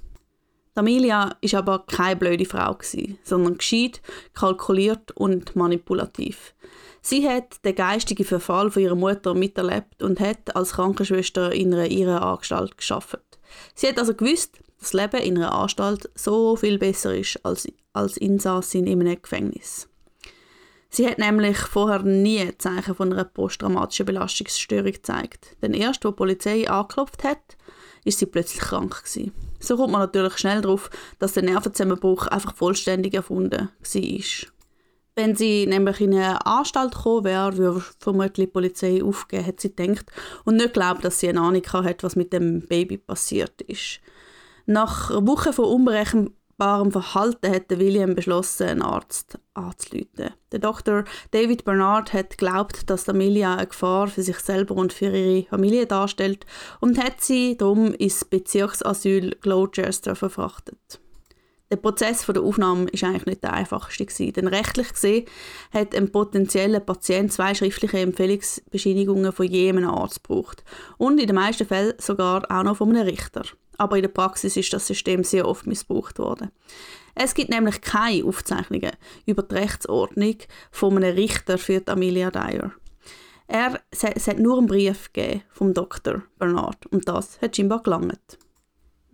Amelia 0.75 1.37
ist 1.41 1.55
aber 1.55 1.85
keine 1.87 2.17
blöde 2.17 2.47
Frau 2.47 2.77
sondern 3.25 3.59
gescheit, 3.59 4.01
kalkuliert 4.35 5.11
und 5.13 5.55
manipulativ. 5.55 6.55
Sie 7.03 7.29
hat 7.29 7.65
den 7.65 7.75
geistigen 7.75 8.25
Verfall 8.25 8.71
von 8.71 8.83
ihrer 8.83 8.95
Mutter 8.95 9.35
miterlebt 9.35 10.03
und 10.03 10.21
hat 10.21 10.55
als 10.55 10.73
Krankenschwester 10.73 11.53
in 11.53 11.75
einer 11.75 11.87
ihrer 11.87 12.23
Anstalt 12.23 12.77
geschafft. 12.79 13.19
Sie 13.75 13.89
hat 13.89 13.99
also 13.99 14.15
gewusst, 14.15 14.59
dass 14.79 14.91
das 14.91 14.93
Leben 14.95 15.23
in 15.23 15.37
einer 15.37 15.53
Anstalt 15.53 16.11
so 16.15 16.57
viel 16.57 16.79
besser 16.79 17.15
ist 17.15 17.45
als 17.45 17.67
als 17.93 18.17
Insassin 18.17 18.87
in 18.87 19.01
einem 19.01 19.21
Gefängnis. 19.21 19.89
Sie 20.89 21.07
hat 21.07 21.19
nämlich 21.19 21.57
vorher 21.57 22.03
nie 22.03 22.57
Zeichen 22.59 22.95
von 22.95 23.13
einer 23.13 23.25
posttraumatischen 23.25 24.07
Belastungsstörung 24.07 24.93
gezeigt. 24.93 25.57
Denn 25.63 25.73
erst, 25.73 26.05
als 26.05 26.13
die 26.13 26.17
Polizei 26.17 26.69
angeklopft 26.69 27.25
hat, 27.25 27.57
ist 28.05 28.19
sie 28.19 28.27
plötzlich 28.27 28.61
krank 28.61 29.03
gewesen. 29.03 29.33
So 29.63 29.77
kommt 29.77 29.93
man 29.93 30.01
natürlich 30.01 30.37
schnell 30.39 30.61
darauf, 30.61 30.91
dass 31.19 31.35
der 31.35 31.45
Nervenzusammenbruch 31.45 32.27
einfach 32.27 32.55
vollständig 32.57 33.15
erfunden 33.15 33.69
war. 33.69 34.53
Wenn 35.15 35.37
sie 35.37 35.67
nämlich 35.67 36.01
in 36.01 36.15
eine 36.15 36.45
Anstalt 36.47 36.95
gekommen 36.95 37.25
wäre, 37.25 37.57
würde 37.57 37.85
vermutlich 37.99 38.47
die 38.47 38.53
Polizei 38.53 39.05
aufgeben, 39.05 39.47
hat 39.47 39.61
sie 39.61 39.75
gedacht, 39.75 40.07
und 40.45 40.57
nicht 40.57 40.73
glaubt, 40.73 41.05
dass 41.05 41.21
sie 41.21 41.29
eine 41.29 41.41
Ahnung 41.41 41.63
hat, 41.63 42.03
was 42.03 42.17
mit 42.17 42.33
dem 42.33 42.67
Baby 42.67 42.97
passiert 42.97 43.61
ist. 43.63 44.01
Nach 44.65 45.11
Wochen 45.11 45.53
von 45.53 45.67
unberechenbarem 45.67 46.35
unvereinbarem 46.59 46.93
Verhalten 46.93 47.51
hat 47.51 47.71
William 47.71 48.15
beschlossen, 48.15 48.69
einen 48.69 48.83
Arzt 48.83 49.39
anzuleiten. 49.55 50.31
Der 50.51 50.59
Dr. 50.59 51.05
David 51.31 51.65
Bernard 51.65 52.13
hat 52.13 52.31
geglaubt, 52.31 52.89
dass 52.91 53.09
Amelia 53.09 53.57
eine 53.57 53.67
Gefahr 53.67 54.09
für 54.09 54.23
sich 54.23 54.39
selber 54.39 54.75
und 54.75 54.93
für 54.93 55.07
ihre 55.07 55.47
Familie 55.49 55.87
darstellt 55.87 56.47
und 56.81 57.03
hat 57.03 57.21
sie 57.21 57.57
darum 57.57 57.95
ins 57.95 58.25
Bezirksasyl 58.25 59.37
Gloucester 59.41 60.15
verfrachtet. 60.15 61.01
Der 61.71 61.79
Prozess 61.79 62.27
der 62.27 62.43
Aufnahme 62.43 62.91
ist 62.91 63.03
eigentlich 63.03 63.25
nicht 63.25 63.43
der 63.43 63.55
einfachste 63.55 64.05
gewesen, 64.05 64.35
denn 64.35 64.47
rechtlich 64.47 64.93
gesehen 64.93 65.25
hat 65.73 65.95
ein 65.95 66.13
potenzieller 66.13 66.81
Patient 66.81 67.33
zwei 67.33 67.55
schriftliche 67.55 67.99
Empfehlungsbescheinigungen 68.01 69.33
von 69.33 69.47
jedem 69.47 69.89
Arzt 69.89 70.23
gebraucht 70.23 70.65
und 70.99 71.19
in 71.19 71.27
den 71.27 71.37
meisten 71.37 71.67
Fällen 71.67 71.95
sogar 71.97 72.45
auch 72.51 72.63
noch 72.63 72.77
von 72.77 72.91
einem 72.91 73.07
Richter 73.09 73.45
aber 73.79 73.97
in 73.97 74.03
der 74.03 74.09
Praxis 74.09 74.57
ist 74.57 74.73
das 74.73 74.87
System 74.87 75.25
sehr 75.25 75.47
oft 75.47 75.67
missbraucht 75.67 76.19
worden. 76.19 76.51
Es 77.15 77.35
gibt 77.35 77.51
nämlich 77.51 77.81
keine 77.81 78.25
Aufzeichnungen 78.25 78.93
über 79.27 79.43
die 79.43 79.55
Rechtsordnung 79.55 80.37
von 80.71 80.97
einem 80.97 81.15
Richter 81.15 81.59
für 81.59 81.83
Amelia 81.87 82.31
Dyer. 82.31 82.73
Er, 83.49 83.81
es 83.91 84.27
hat 84.27 84.39
nur 84.39 84.59
einen 84.59 84.67
Brief 84.67 85.11
vom 85.51 85.75
Dr. 85.75 86.23
Bernard 86.39 86.87
und 86.87 87.07
das 87.09 87.41
hat 87.43 87.57
scheinbar 87.57 87.83
gelangt. 87.83 88.39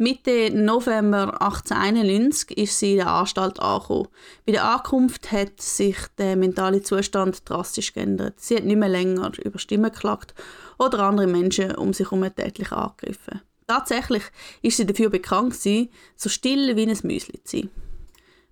Mitte 0.00 0.50
November 0.52 1.42
1891 1.42 2.56
ist 2.56 2.78
sie 2.78 2.92
in 2.92 2.98
der 2.98 3.08
Anstalt 3.08 3.58
angekommen. 3.58 4.06
Bei 4.46 4.52
der 4.52 4.64
Ankunft 4.64 5.32
hat 5.32 5.60
sich 5.60 5.96
der 6.18 6.36
mentale 6.36 6.82
Zustand 6.82 7.50
drastisch 7.50 7.94
geändert. 7.94 8.34
Sie 8.38 8.54
hat 8.54 8.62
nicht 8.62 8.78
mehr 8.78 8.88
länger 8.88 9.32
über 9.42 9.58
Stimmen 9.58 9.90
geklagt 9.90 10.34
oder 10.78 11.00
andere 11.00 11.26
Menschen 11.26 11.74
um 11.74 11.92
sich 11.92 12.12
herum 12.12 12.22
tätlich 12.32 12.70
angegriffen. 12.70 13.40
Tatsächlich 13.68 14.22
ist 14.62 14.78
sie 14.78 14.86
dafür 14.86 15.10
bekannt 15.10 15.52
gewesen, 15.52 15.90
so 16.16 16.30
still 16.30 16.74
wie 16.74 16.86
ein 16.86 16.98
Müsli 17.02 17.44
zu 17.44 17.58
sein. 17.58 17.70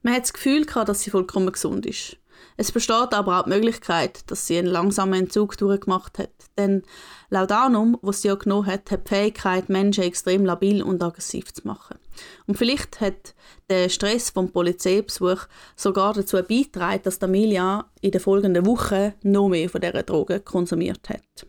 Man 0.03 0.13
hat 0.13 0.25
das 0.25 0.35
Gefühl 0.35 0.67
gehabt, 0.67 0.91
dass 0.91 1.01
sie 1.01 1.11
vollkommen 1.11 1.51
gesund 1.51 1.87
ist. 1.87 2.19
Es 2.59 2.71
besteht 2.71 3.15
aber 3.15 3.41
auch 3.41 3.45
die 3.45 3.51
Möglichkeit, 3.51 4.31
dass 4.31 4.47
sie 4.47 4.59
einen 4.59 4.69
langsamen 4.69 5.21
Entzug 5.21 5.57
durchgemacht 5.57 6.19
hat. 6.19 6.31
Denn 6.59 6.83
Laudanum, 7.31 7.99
was 8.03 8.21
sie 8.21 8.29
ja 8.29 8.35
genommen 8.35 8.67
hat, 8.67 8.91
hat 8.91 9.07
die 9.07 9.15
Fähigkeit, 9.15 9.71
Menschen 9.71 10.05
extrem 10.05 10.45
labil 10.45 10.83
und 10.83 11.03
aggressiv 11.03 11.53
zu 11.55 11.67
machen. 11.67 11.99
Und 12.47 12.59
vielleicht 12.59 13.01
hat 13.01 13.35
der 13.71 13.89
Stress 13.89 14.29
vom 14.29 14.53
Polizeibesuch 14.53 15.47
sogar 15.77 16.13
dazu 16.13 16.37
beigetragen, 16.37 17.01
dass 17.05 17.23
Amelia 17.23 17.91
in 18.03 18.11
den 18.11 18.21
folgenden 18.21 18.67
Wochen 18.67 19.15
noch 19.23 19.49
mehr 19.49 19.71
von 19.71 19.81
dieser 19.81 20.03
Droge 20.03 20.41
konsumiert 20.41 21.09
hat. 21.09 21.47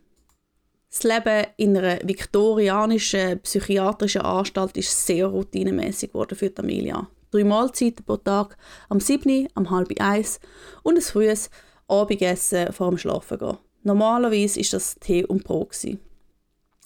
Das 0.98 1.04
Leben 1.04 1.46
in 1.58 1.77
einer 1.77 2.00
viktorianischen 2.04 3.39
psychiatrischen 3.42 4.22
Anstalt 4.22 4.75
ist 4.77 5.06
sehr 5.06 5.27
routinemäßig 5.27 6.12
geworden 6.12 6.36
für 6.36 6.50
die 6.50 6.60
Amelia. 6.60 7.08
Drei 7.30 7.44
Mahlzeiten 7.44 8.04
pro 8.04 8.18
Tag, 8.18 8.58
am 8.89 9.00
7., 9.00 9.48
am 9.54 9.70
halb 9.70 9.94
eins 10.01 10.39
und 10.82 10.96
ein 10.96 11.01
frühes 11.04 11.51
Abendessen 11.88 12.74
vor 12.74 12.89
dem 12.89 12.98
Schlafen 12.98 13.58
Normalerweise 13.84 14.60
ist 14.60 14.74
das 14.74 14.96
Tee 14.96 15.24
und 15.24 15.44
Brot. 15.44 15.77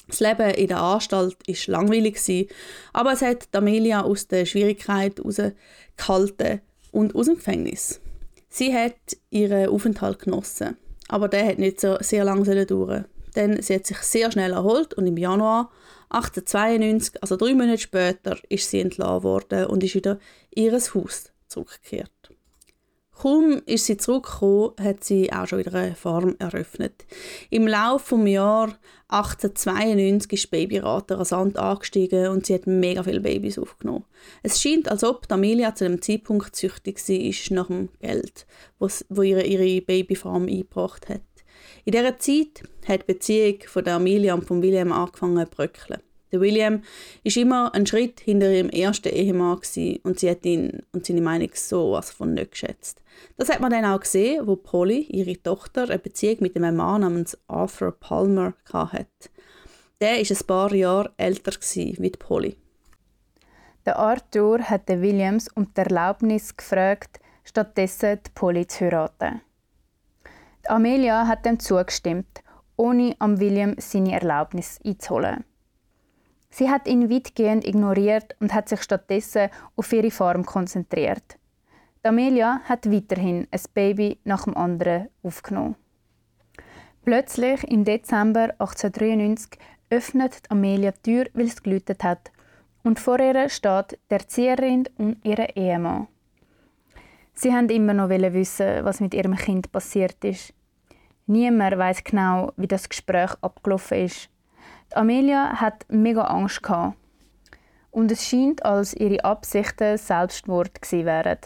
Das 0.07 0.19
Leben 0.19 0.55
in 0.55 0.67
der 0.67 0.81
Anstalt 0.81 1.37
war 1.47 1.55
langweilig, 1.67 2.49
aber 2.91 3.13
es 3.13 3.21
hat 3.21 3.47
Amelia 3.53 4.01
aus 4.01 4.27
der 4.27 4.45
Schwierigkeit 4.45 5.19
herausgehalten 5.19 6.59
und 6.91 7.15
aus 7.15 7.27
dem 7.27 7.35
Gefängnis. 7.35 8.01
Sie 8.49 8.75
hat 8.75 8.97
ihren 9.29 9.69
Aufenthalt 9.69 10.19
genossen, 10.19 10.75
aber 11.07 11.29
der 11.29 11.47
hat 11.47 11.59
nicht 11.59 11.79
so 11.79 11.95
sehr 12.01 12.25
lange 12.25 12.65
dauern 12.65 13.05
denn 13.35 13.61
sie 13.61 13.75
hat 13.75 13.87
sich 13.87 13.97
sehr 13.99 14.31
schnell 14.31 14.53
erholt 14.53 14.93
und 14.93 15.07
im 15.07 15.17
Januar 15.17 15.71
1892, 16.09 17.21
also 17.21 17.37
drei 17.37 17.53
Monate 17.53 17.77
später, 17.77 18.37
ist 18.49 18.69
sie 18.69 18.81
entlassen 18.81 19.23
worden 19.23 19.65
und 19.67 19.83
ist 19.83 19.95
wieder 19.95 20.19
in 20.51 20.65
ihr 20.65 20.73
Haus 20.73 21.31
zurückgekehrt. 21.47 22.11
Kaum 23.21 23.61
ist 23.67 23.85
sie 23.85 23.97
zurückgekommen, 23.97 24.71
hat 24.81 25.03
sie 25.03 25.31
auch 25.31 25.45
schon 25.45 25.59
wieder 25.59 25.75
eine 25.75 25.93
Farm 25.93 26.35
eröffnet. 26.39 27.05
Im 27.51 27.67
Laufe 27.67 28.17
des 28.17 28.29
Jahres 28.29 28.73
1892 29.09 30.33
ist 30.33 30.43
die 30.45 30.47
Babyrate 30.47 31.19
rasant 31.19 31.59
angestiegen 31.59 32.29
und 32.29 32.47
sie 32.47 32.55
hat 32.55 32.65
mega 32.65 33.03
viele 33.03 33.19
Babys 33.19 33.59
aufgenommen. 33.59 34.05
Es 34.41 34.59
scheint, 34.59 34.89
als 34.89 35.03
ob 35.03 35.31
Amelia 35.31 35.75
zu 35.75 35.83
dem 35.83 36.01
Zeitpunkt 36.01 36.55
süchtig 36.55 36.97
war 36.97 37.55
nach 37.55 37.67
dem 37.67 37.89
Geld, 37.99 38.47
das 38.79 39.05
ihre, 39.11 39.43
ihre 39.43 39.81
Babyfarm 39.81 40.47
eingebracht 40.47 41.07
hat. 41.07 41.21
In 41.85 41.91
dieser 41.91 42.17
Zeit 42.19 42.63
hat 42.87 43.01
die 43.01 43.13
Beziehung 43.13 43.59
von 43.67 43.83
der 43.83 43.95
Amelia 43.95 44.33
und 44.33 44.45
von 44.45 44.61
William 44.61 44.91
angefangen 44.91 45.45
zu 45.45 45.51
bröckeln. 45.51 46.01
Der 46.31 46.39
William 46.39 46.81
ist 47.23 47.35
immer 47.35 47.73
einen 47.73 47.85
Schritt 47.85 48.21
hinter 48.21 48.51
ihrem 48.51 48.69
ersten 48.69 49.09
Ehemann 49.09 49.59
und 50.03 50.19
sie 50.19 50.29
hat 50.29 50.45
ihn 50.45 50.81
und 50.93 51.05
seine 51.05 51.21
Meinung 51.21 51.49
so 51.53 51.91
was 51.91 52.11
von 52.11 52.33
nicht 52.33 52.51
geschätzt. 52.51 53.01
Das 53.37 53.49
hat 53.49 53.59
man 53.59 53.71
dann 53.71 53.85
auch 53.85 53.99
gesehen, 53.99 54.47
wo 54.47 54.55
Polly, 54.55 55.01
ihre 55.09 55.41
Tochter, 55.41 55.83
eine 55.83 55.99
Beziehung 55.99 56.37
mit 56.39 56.55
einem 56.55 56.77
Mann 56.77 57.01
namens 57.01 57.37
Arthur 57.47 57.91
Palmer 57.91 58.53
hatte. 58.71 59.07
Der 59.99 60.19
ist 60.19 60.31
ein 60.31 60.47
paar 60.47 60.73
Jahre 60.73 61.11
älter 61.17 61.51
wie 61.51 62.09
Polly. 62.11 62.55
Der 63.85 63.97
Arthur 63.97 64.59
hat 64.59 64.87
Williams 64.87 65.49
um 65.55 65.73
die 65.73 65.81
Erlaubnis 65.81 66.55
gefragt, 66.55 67.19
stattdessen 67.43 68.19
die 68.25 68.31
Polly 68.33 68.67
zu 68.67 68.85
heiraten. 68.85 69.41
Amelia 70.71 71.27
hat 71.27 71.43
dem 71.43 71.59
zugestimmt, 71.59 72.41
ohne 72.77 73.13
am 73.19 73.41
William 73.41 73.75
seine 73.77 74.13
Erlaubnis 74.13 74.79
einzuholen. 74.85 75.43
Sie 76.49 76.69
hat 76.69 76.87
ihn 76.87 77.09
weitgehend 77.09 77.67
ignoriert 77.67 78.37
und 78.39 78.53
hat 78.53 78.69
sich 78.69 78.81
stattdessen 78.81 79.49
auf 79.75 79.91
ihre 79.91 80.11
Farm 80.11 80.45
konzentriert. 80.45 81.37
Amelia 82.03 82.61
hat 82.63 82.89
weiterhin 82.89 83.49
ein 83.51 83.59
Baby 83.73 84.19
nach 84.23 84.45
dem 84.45 84.55
anderen 84.55 85.09
aufgenommen. 85.23 85.75
Plötzlich 87.03 87.65
im 87.65 87.83
Dezember 87.83 88.51
1893 88.57 89.59
öffnet 89.89 90.43
Amelia 90.47 90.91
die 90.91 91.01
Tür, 91.01 91.25
weil 91.33 91.47
es 91.47 91.61
gelütet 91.61 92.01
hat, 92.01 92.31
und 92.85 92.97
vor 92.97 93.19
ihr 93.19 93.49
steht 93.49 93.99
der 94.09 94.19
Erzieherin 94.21 94.87
und 94.97 95.17
ihr 95.25 95.53
Ehemann. 95.53 96.07
Sie 97.33 97.53
haben 97.53 97.67
immer 97.67 97.93
noch 97.93 98.07
wissen, 98.07 98.85
was 98.85 99.01
mit 99.01 99.13
ihrem 99.13 99.35
Kind 99.35 99.69
passiert 99.73 100.23
ist. 100.23 100.53
Niemand 101.25 101.77
weiß 101.77 102.03
genau, 102.03 102.51
wie 102.57 102.67
das 102.67 102.89
Gespräch 102.89 103.31
abgelaufen 103.41 104.05
ist. 104.05 104.29
Amelia 104.93 105.61
hat 105.61 105.85
mega 105.89 106.23
Angst 106.23 106.63
gehabt. 106.63 106.97
Und 107.91 108.11
es 108.11 108.27
scheint, 108.27 108.63
als 108.65 108.93
ihre 108.93 109.23
Absichten 109.23 109.97
Selbstmord 109.97 110.81
gewesen 110.81 111.05
wären. 111.05 111.37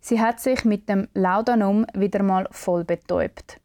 Sie 0.00 0.20
hat 0.20 0.40
sich 0.40 0.64
mit 0.64 0.88
dem 0.88 1.08
Laudanum 1.14 1.86
wieder 1.94 2.22
mal 2.22 2.46
voll 2.50 2.84
betäubt. 2.84 3.60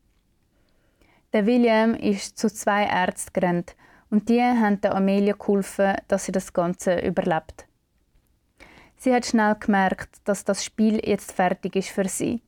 Der 1.34 1.46
William 1.46 1.94
ist 1.94 2.38
zu 2.38 2.52
zwei 2.52 2.86
Ärzten 2.86 3.34
gerannt 3.34 3.76
und 4.10 4.30
die 4.30 4.42
haben 4.42 4.82
der 4.82 4.96
Amelia 4.96 5.34
geholfen, 5.34 5.96
dass 6.08 6.26
sie 6.26 6.32
das 6.32 6.54
Ganze 6.54 7.00
überlebt. 7.00 7.68
Sie 8.98 9.14
hat 9.14 9.26
schnell 9.26 9.56
gemerkt, 9.56 10.10
dass 10.26 10.44
das 10.44 10.64
Spiel 10.64 11.00
jetzt 11.06 11.32
fertig 11.32 11.76
ist 11.76 11.90
für 11.90 12.08
sie. 12.08 12.42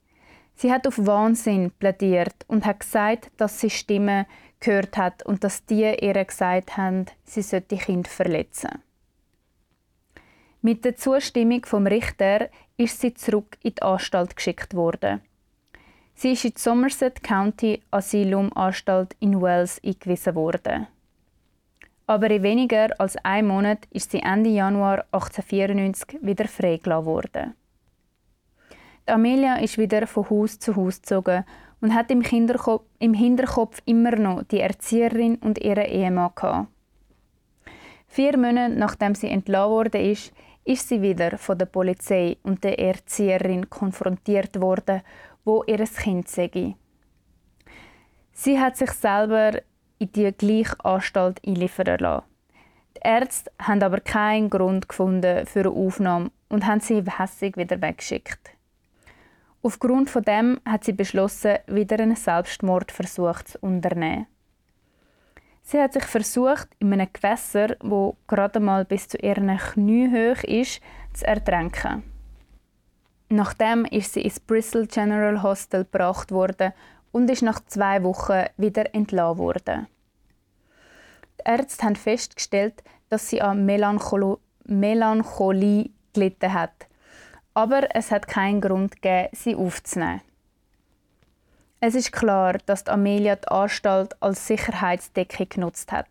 Sie 0.61 0.71
hat 0.71 0.85
auf 0.85 0.99
Wahnsinn 1.07 1.71
plädiert 1.71 2.45
und 2.47 2.67
hat 2.67 2.81
gesagt, 2.81 3.31
dass 3.37 3.59
sie 3.59 3.71
Stimmen 3.71 4.27
gehört 4.59 4.95
hat 4.95 5.25
und 5.25 5.43
dass 5.43 5.65
die 5.65 5.91
ihr 5.99 6.23
gesagt 6.23 6.77
haben, 6.77 7.07
sie 7.23 7.41
sollte 7.41 7.77
Kind 7.77 8.07
verletzen. 8.07 8.69
Mit 10.61 10.85
der 10.85 10.95
Zustimmung 10.95 11.65
vom 11.65 11.87
Richter 11.87 12.49
ist 12.77 13.01
sie 13.01 13.15
zurück 13.15 13.57
in 13.63 13.73
die 13.73 13.81
Anstalt 13.81 14.35
geschickt 14.35 14.75
worden. 14.75 15.21
Sie 16.13 16.33
ist 16.33 16.45
in 16.45 16.53
die 16.53 16.61
Somerset 16.61 17.23
County 17.23 17.81
Asylumanstalt 17.89 19.15
in 19.19 19.41
Wales 19.41 19.81
eingewiesen 19.83 20.35
worden. 20.35 20.85
Aber 22.05 22.29
in 22.29 22.43
weniger 22.43 22.89
als 22.99 23.17
einem 23.25 23.47
Monat 23.47 23.87
ist 23.89 24.11
sie 24.11 24.19
Ende 24.19 24.51
Januar 24.51 25.05
1894 25.11 26.19
wieder 26.21 26.47
freigelassen 26.47 27.05
worden. 27.07 27.55
Amelia 29.05 29.55
ist 29.55 29.77
wieder 29.77 30.07
von 30.07 30.29
Haus 30.29 30.59
zu 30.59 30.75
Haus 30.75 31.01
gezogen 31.01 31.43
und 31.81 31.93
hat 31.93 32.11
im, 32.11 32.21
Kinderkopf, 32.21 32.85
im 32.99 33.13
Hinterkopf 33.13 33.81
immer 33.85 34.15
noch 34.15 34.43
die 34.43 34.59
Erzieherin 34.59 35.35
und 35.37 35.57
ihren 35.57 35.85
Ehemann 35.85 36.31
gehabt. 36.35 36.67
Vier 38.07 38.37
Monate 38.37 38.75
nachdem 38.75 39.15
sie 39.15 39.29
entlassen 39.29 39.71
wurde, 39.71 40.01
ist, 40.01 40.33
ist 40.63 40.87
sie 40.87 41.01
wieder 41.01 41.37
von 41.37 41.57
der 41.57 41.65
Polizei 41.65 42.37
und 42.43 42.63
der 42.63 42.77
Erzieherin 42.77 43.69
konfrontiert 43.69 44.59
worden, 44.61 45.01
wo 45.43 45.63
ihr 45.63 45.83
Kind 45.85 46.27
sei. 46.27 46.75
Sie 48.33 48.59
hat 48.59 48.77
sich 48.77 48.91
selber 48.91 49.61
in 49.97 50.11
die 50.11 50.31
gleiche 50.31 50.83
Anstalt 50.83 51.41
einliefern 51.45 51.97
lassen. 51.99 52.25
Die 52.97 53.01
Ärzte 53.03 53.51
haben 53.59 53.81
aber 53.81 53.99
keinen 53.99 54.49
Grund 54.49 54.89
gefunden 54.89 55.45
für 55.45 55.61
eine 55.61 55.69
Aufnahme 55.69 56.31
und 56.49 56.65
haben 56.65 56.81
sie 56.81 57.03
hässig 57.17 57.57
wieder 57.57 57.81
weggeschickt. 57.81 58.50
Aufgrund 59.63 60.09
von 60.09 60.23
dem 60.23 60.59
hat 60.65 60.83
sie 60.83 60.93
beschlossen, 60.93 61.57
wieder 61.67 61.99
einen 61.99 62.15
Selbstmordversuch 62.15 63.43
zu 63.43 63.59
unternehmen. 63.59 64.25
Sie 65.61 65.79
hat 65.79 65.93
sich 65.93 66.03
versucht, 66.03 66.67
in 66.79 66.91
einem 66.91 67.07
Gewässer, 67.13 67.75
wo 67.81 68.17
gerade 68.27 68.59
mal 68.59 68.85
bis 68.85 69.07
zu 69.07 69.17
ihren 69.17 69.55
Knie 69.57 70.09
hoch 70.09 70.43
ist, 70.43 70.81
zu 71.13 71.27
ertränken. 71.27 72.03
Nachdem 73.29 73.85
ist 73.85 74.13
sie 74.13 74.21
ins 74.21 74.39
Bristol 74.39 74.87
General 74.87 75.41
Hospital 75.43 75.85
gebracht 75.85 76.31
worden 76.31 76.73
und 77.11 77.29
ist 77.29 77.43
nach 77.43 77.63
zwei 77.65 78.03
Wochen 78.03 78.45
wieder 78.57 78.93
entlassen 78.93 79.37
worden. 79.37 79.87
Die 81.39 81.49
Ärzte 81.49 81.85
haben 81.85 81.95
festgestellt, 81.95 82.83
dass 83.09 83.29
sie 83.29 83.41
an 83.41 83.65
Melancholo 83.65 84.39
Melancholie 84.65 85.91
gelitten 86.13 86.53
hat. 86.53 86.87
Aber 87.53 87.95
es 87.95 88.11
hat 88.11 88.27
keinen 88.27 88.61
Grund 88.61 89.01
gegeben, 89.01 89.29
sie 89.33 89.55
aufzunehmen. 89.55 90.21
Es 91.79 91.95
ist 91.95 92.11
klar, 92.11 92.57
dass 92.65 92.87
Amelia 92.87 93.35
die 93.35 93.47
Anstalt 93.47 94.15
als 94.21 94.45
Sicherheitsdecke 94.45 95.47
genutzt 95.47 95.91
hat. 95.91 96.07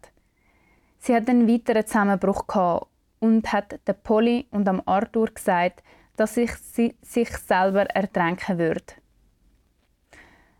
Sie 0.98 1.14
hat 1.14 1.28
einen 1.28 1.48
weiteren 1.48 1.86
Zusammenbruch 1.86 2.46
gehabt 2.46 2.88
und 3.20 3.52
hat 3.52 3.78
der 3.86 3.92
Polly 3.92 4.46
und 4.50 4.68
am 4.68 4.82
Arthur 4.84 5.28
gesagt, 5.28 5.82
dass 6.16 6.34
sich 6.34 6.52
sie 6.56 6.96
sich 7.02 7.30
selber 7.38 7.84
ertränken 7.84 8.58
würde. 8.58 8.94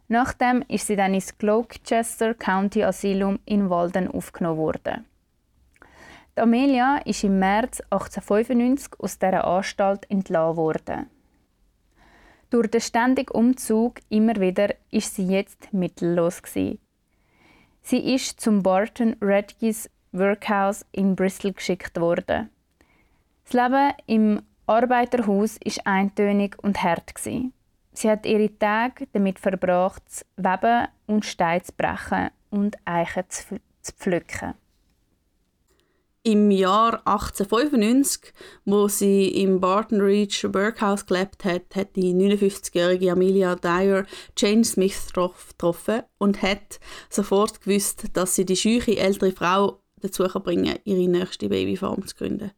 Nachdem 0.09 0.63
ist 0.69 0.87
sie 0.87 0.97
dann 0.97 1.15
ins 1.15 1.37
Gloucester 1.37 2.35
County 2.35 2.83
Asylum 2.83 3.39
in 3.45 3.69
Walden 3.69 4.09
aufgenommen 4.09 4.59
worden. 4.59 5.05
Die 6.37 6.43
Amelia 6.43 6.99
ist 7.05 7.25
im 7.25 7.39
März 7.39 7.81
1895 7.91 9.01
aus 9.01 9.19
dieser 9.19 9.45
Anstalt 9.45 10.09
entlassen 10.11 10.57
worden. 10.57 11.11
Durch 12.51 12.69
den 12.69 12.81
ständigen 12.81 13.33
Umzug 13.33 14.01
immer 14.09 14.37
wieder 14.37 14.75
ist 14.91 15.15
sie 15.15 15.27
jetzt 15.27 15.73
mittellos 15.73 16.43
gewesen. 16.43 16.79
Sie 17.83 18.15
ist 18.15 18.41
zum 18.41 18.63
Barton 18.63 19.17
Redgis 19.21 19.89
Workhouse 20.13 20.85
in 20.93 21.15
Bristol 21.15 21.53
geschickt 21.53 21.99
worden. 22.01 22.51
Das 23.45 23.53
Leben 23.53 23.93
im 24.07 24.43
Arbeiterhaus 24.67 25.57
ist 25.65 25.87
eintönig 25.87 26.57
und 26.63 26.83
hart 26.83 27.15
gewesen. 27.15 27.53
Sie 27.93 28.09
hat 28.09 28.27
ihre 28.27 28.57
Tage 28.59 29.09
damit 29.13 29.39
verbracht, 29.39 30.09
zu 30.09 30.25
weben 30.37 30.89
und 31.07 31.25
Steine 31.25 31.63
zu 31.63 31.73
brechen 31.73 32.31
und 32.51 32.77
Eichen 32.85 33.25
zu, 33.29 33.61
pflücken. 33.83 34.55
Im 36.23 36.51
Jahr 36.51 37.01
1895, 37.07 38.35
wo 38.67 38.89
sie 38.89 39.29
im 39.29 39.59
Barton 39.59 40.03
Reach 40.03 40.45
Workhouse 40.45 41.07
gelebt 41.07 41.47
hat, 41.47 41.75
hat 41.75 41.97
die 41.97 42.13
59-jährige 42.13 43.13
Amelia 43.13 43.57
Dyer 43.57 44.05
Jane 44.37 44.65
Smith 44.65 45.13
getroffen 45.15 46.03
und 46.19 46.43
hat 46.43 46.79
sofort 47.09 47.63
gewusst, 47.63 48.05
dass 48.13 48.35
sie 48.35 48.45
die 48.45 48.57
scheuche 48.57 48.99
ältere 48.99 49.33
Frau 49.33 49.81
dazu 50.03 50.25
bringen 50.25 50.75
kann, 50.75 50.83
ihre 50.85 51.09
nächste 51.09 51.49
Babyfarm 51.49 52.07
zu 52.07 52.15
gründen. 52.15 52.51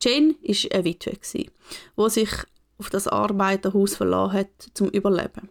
Jane 0.00 0.36
war 0.40 0.76
eine 0.76 0.84
Witwe, 0.84 1.18
die 1.32 2.10
sich 2.10 2.30
auf 2.78 2.88
das 2.88 3.08
Arbeiterhaus 3.08 3.96
verlassen 3.96 4.32
hat, 4.32 4.68
zum 4.74 4.90
Überleben. 4.90 5.48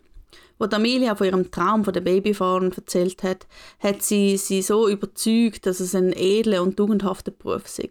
Wo 0.59 0.65
Amelia 0.65 1.15
von 1.15 1.27
ihrem 1.27 1.51
Traum 1.51 1.83
von 1.83 1.93
der 1.93 2.01
Babyfarm 2.01 2.71
erzählt 2.71 3.23
hat, 3.23 3.47
hat 3.79 4.01
sie 4.01 4.37
sie 4.37 4.61
so 4.61 4.89
überzeugt, 4.89 5.65
dass 5.65 5.79
es 5.79 5.93
ein 5.93 6.13
edler 6.13 6.63
und 6.63 6.77
tugendhafter 6.77 7.31
Beruf 7.31 7.67
sei. 7.67 7.89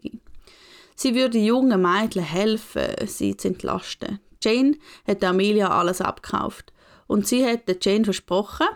Sie 0.97 1.15
würde 1.15 1.39
jungen 1.39 1.81
Mädchen 1.81 2.23
helfen, 2.23 3.07
sie 3.07 3.37
zu 3.37 3.49
entlasten. 3.49 4.19
Jane 4.43 4.77
hat 5.07 5.23
Amelia 5.23 5.69
alles 5.69 6.01
abgekauft 6.01 6.73
und 7.07 7.27
sie 7.27 7.45
hat 7.47 7.63
Jane 7.85 8.05
versprochen, 8.05 8.67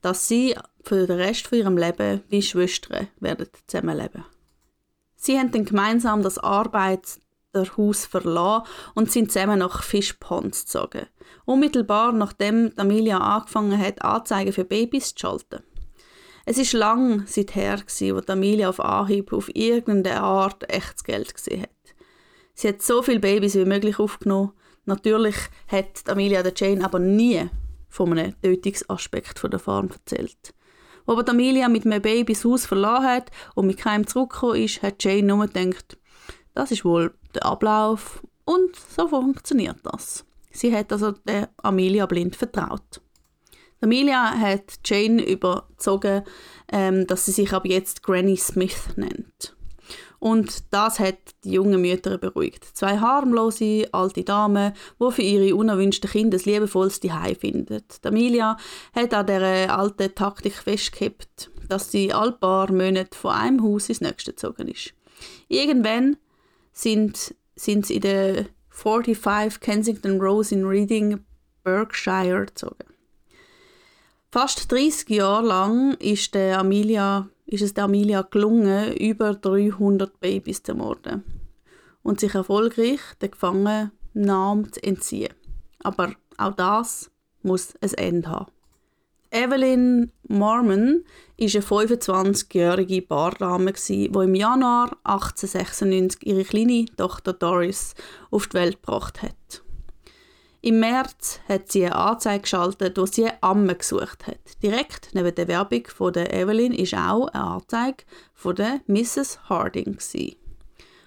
dass 0.00 0.28
sie 0.28 0.54
für 0.82 1.06
den 1.06 1.18
Rest 1.18 1.48
von 1.48 1.58
ihrem 1.58 1.76
Leben 1.76 2.22
wie 2.28 2.42
Schwestern 2.42 3.08
werden 3.20 3.48
zusammenleben. 3.66 4.24
Sie 5.16 5.38
haben 5.38 5.50
dann 5.50 5.64
gemeinsam 5.64 6.22
das 6.22 6.38
Arbeits- 6.38 7.20
Haus 7.76 8.06
verlassen 8.06 8.66
und 8.94 9.10
sind 9.10 9.32
zusammen 9.32 9.58
nach 9.60 9.82
Fischponds 9.82 10.64
gezogen. 10.64 11.06
Unmittelbar 11.44 12.12
nachdem 12.12 12.72
Amelia 12.76 13.18
angefangen 13.18 13.78
hat, 13.78 14.02
Anzeigen 14.02 14.52
für 14.52 14.64
Babys 14.64 15.14
zu 15.14 15.20
schalten. 15.20 15.62
Es 16.46 16.58
ist 16.58 16.74
lang 16.74 17.24
seither, 17.26 17.78
wo 17.78 18.32
Amelia 18.32 18.68
auf 18.68 18.80
Anhieb 18.80 19.32
auf 19.32 19.50
irgendeine 19.54 20.20
Art 20.20 20.70
echtes 20.70 21.04
Geld 21.04 21.34
gesehen 21.34 21.62
hat. 21.62 21.70
Sie 22.54 22.68
hat 22.68 22.82
so 22.82 23.02
viele 23.02 23.20
Babys 23.20 23.54
wie 23.54 23.64
möglich 23.64 23.98
aufgenommen. 23.98 24.52
Natürlich 24.84 25.36
hat 25.68 26.08
Amelia 26.08 26.42
der 26.42 26.52
Jane 26.54 26.84
aber 26.84 26.98
nie 26.98 27.48
von 27.88 28.12
einem 28.12 28.40
Tötungsaspekt 28.42 29.42
der 29.42 29.58
Farm 29.58 29.88
erzählt. 29.88 30.54
Aber 31.06 31.26
Amelia 31.28 31.68
mit 31.68 31.86
einem 31.86 32.02
Baby 32.02 32.32
das 32.32 32.44
Haus 32.44 32.66
verlassen 32.66 33.06
hat 33.06 33.30
und 33.54 33.66
mit 33.66 33.78
keinem 33.78 34.06
zurückgekommen 34.06 34.56
ist, 34.56 34.82
hat 34.82 35.02
Jane 35.02 35.22
nur 35.22 35.46
gedacht, 35.46 35.98
das 36.54 36.70
ist 36.70 36.84
wohl 36.84 37.14
der 37.34 37.44
Ablauf 37.46 38.22
und 38.44 38.76
so 38.76 39.08
funktioniert 39.08 39.78
das. 39.82 40.24
Sie 40.50 40.74
hat 40.74 40.92
also 40.92 41.12
der 41.12 41.50
Amelia 41.62 42.06
blind 42.06 42.36
vertraut. 42.36 43.00
Amelia 43.80 44.38
hat 44.38 44.78
Jane 44.84 45.22
überzogen, 45.22 46.22
ähm, 46.72 47.06
dass 47.06 47.26
sie 47.26 47.32
sich 47.32 47.52
ab 47.52 47.66
jetzt 47.66 48.02
Granny 48.02 48.36
Smith 48.36 48.96
nennt. 48.96 49.54
Und 50.18 50.72
das 50.72 51.00
hat 51.00 51.18
die 51.44 51.52
jungen 51.52 51.82
Mütter 51.82 52.16
beruhigt. 52.16 52.64
Zwei 52.64 52.96
harmlose 52.96 53.86
alte 53.92 54.24
Damen, 54.24 54.72
die 54.98 55.12
für 55.12 55.20
ihre 55.20 55.54
unerwünschten 55.54 56.08
Kinder 56.08 56.38
das 56.38 56.46
liebevollste 56.46 57.20
Heim 57.20 57.36
finden. 57.36 57.82
Amelia 58.02 58.56
hat 58.94 59.12
an 59.12 59.26
dieser 59.26 59.78
alten 59.78 60.14
Taktik 60.14 60.54
festgehalten, 60.54 61.50
dass 61.68 61.90
sie 61.90 62.14
alle 62.14 62.32
paar 62.32 62.72
Monate 62.72 63.18
von 63.18 63.32
einem 63.32 63.62
Haus 63.62 63.90
ins 63.90 64.00
nächste 64.00 64.30
gezogen 64.30 64.68
ist. 64.68 64.94
Irgendwann 65.48 66.16
sind, 66.74 67.34
sind 67.56 67.86
sie 67.86 67.94
in 67.94 68.00
der 68.02 68.46
45 68.68 69.60
Kensington 69.60 70.20
Rose 70.20 70.54
in 70.54 70.66
Reading, 70.66 71.24
Berkshire 71.62 72.46
gezogen. 72.46 72.84
Fast 74.30 74.70
30 74.70 75.08
Jahre 75.10 75.46
lang 75.46 75.94
ist, 75.94 76.34
der 76.34 76.58
Amelia, 76.58 77.28
ist 77.46 77.62
es 77.62 77.72
der 77.72 77.84
Amelia 77.84 78.22
gelungen, 78.22 78.92
über 78.96 79.32
300 79.34 80.20
Babys 80.20 80.62
zu 80.62 80.74
morden 80.74 81.22
und 82.02 82.20
sich 82.20 82.34
erfolgreich 82.34 83.00
den 83.22 83.30
Gefangenen 83.30 83.92
zu 84.72 84.82
entziehen. 84.82 85.32
Aber 85.78 86.12
auch 86.36 86.54
das 86.54 87.10
muss 87.42 87.74
ein 87.80 87.94
Ende 87.94 88.28
haben. 88.28 88.53
Evelyn 89.34 90.12
Mormon 90.28 91.04
war 91.38 91.80
eine 91.80 91.88
25-jährige 91.88 93.02
Bardame, 93.02 93.72
die 93.72 94.04
im 94.06 94.34
Januar 94.36 94.96
1896 95.02 96.24
ihre 96.24 96.44
kleine 96.44 96.84
Tochter 96.96 97.32
Doris 97.32 97.94
auf 98.30 98.46
die 98.46 98.54
Welt 98.54 98.80
gebracht 98.80 99.22
hat. 99.22 99.64
Im 100.60 100.78
März 100.78 101.40
hat 101.48 101.72
sie 101.72 101.84
eine 101.84 101.96
Anzeige 101.96 102.42
geschaltet, 102.42 102.96
wo 102.96 103.06
sie 103.06 103.24
eine 103.24 103.42
Amme 103.42 103.74
gesucht 103.74 104.28
hat. 104.28 104.62
Direkt 104.62 105.10
neben 105.14 105.34
der 105.34 105.48
Werbung 105.48 105.88
von 105.88 106.12
der 106.12 106.32
Evelyn 106.32 106.72
ist 106.72 106.94
auch 106.94 107.26
eine 107.26 107.42
Anzeige 107.42 108.04
von 108.34 108.54
der 108.54 108.82
Mrs. 108.86 109.40
Harding. 109.48 109.98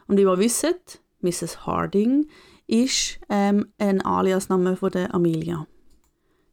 Und 0.08 0.18
wie 0.18 0.26
wir 0.26 0.38
wissen, 0.38 0.76
Mrs. 1.22 1.66
Harding 1.66 2.28
ist 2.68 3.22
ähm, 3.30 3.72
ein 3.78 4.02
Aliasname 4.02 4.76
von 4.76 4.92
der 4.92 5.14
Amelia. 5.16 5.66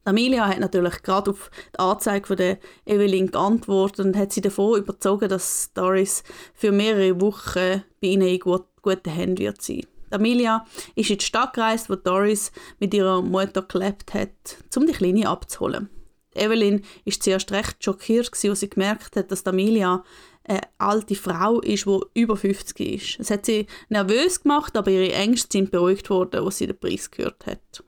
Amelia 0.05 0.47
hat 0.47 0.61
natürlich 0.61 1.03
gerade 1.03 1.31
auf 1.31 1.51
die 1.75 1.79
Anzeige 1.79 2.27
von 2.27 2.37
der 2.37 2.59
Evelyn 2.85 3.31
geantwortet 3.31 4.05
und 4.05 4.17
hat 4.17 4.33
sie 4.33 4.43
davon 4.43 4.79
überzogen, 4.79 5.29
dass 5.29 5.73
Doris 5.73 6.23
für 6.55 6.73
mehrere 6.73 7.21
Wochen 7.21 7.83
bei 8.01 8.09
ihnen 8.09 8.29
in 8.29 8.39
gut, 8.39 8.67
guten 8.83 9.11
Händen 9.11 9.39
wird 9.39 9.63
sein. 9.63 9.87
Amelia 10.11 10.67
ist 10.95 11.11
in 11.11 11.19
die 11.19 11.25
Stadt 11.25 11.55
gereist, 11.55 11.89
wo 11.89 11.95
Doris 11.95 12.53
mit 12.79 12.93
ihrer 12.93 13.23
Mutter 13.23 13.63
gelebt 13.63 14.13
hat, 14.15 14.59
um 14.77 14.87
die 14.87 14.93
Kleine 14.93 15.29
abzuholen. 15.29 15.89
Evelyn 16.35 16.83
ist 17.05 17.23
zuerst 17.23 17.51
recht 17.53 17.83
schockiert, 17.83 18.31
als 18.45 18.61
sie 18.61 18.69
gemerkt 18.69 19.17
hat, 19.17 19.31
dass 19.31 19.47
Amelia 19.47 20.05
eine 20.47 20.61
alte 20.79 21.15
Frau 21.15 21.61
ist, 21.61 21.87
die 21.87 22.01
über 22.15 22.37
50 22.37 22.81
ist. 22.81 23.21
Es 23.21 23.31
hat 23.31 23.47
sie 23.47 23.67
nervös 23.89 24.43
gemacht, 24.43 24.77
aber 24.77 24.91
ihre 24.91 25.13
Ängste 25.13 25.49
sind 25.53 25.71
beruhigt 25.71 26.11
worden, 26.11 26.45
als 26.45 26.59
sie 26.59 26.67
den 26.67 26.79
Preis 26.79 27.11
gehört 27.11 27.47
hat. 27.47 27.83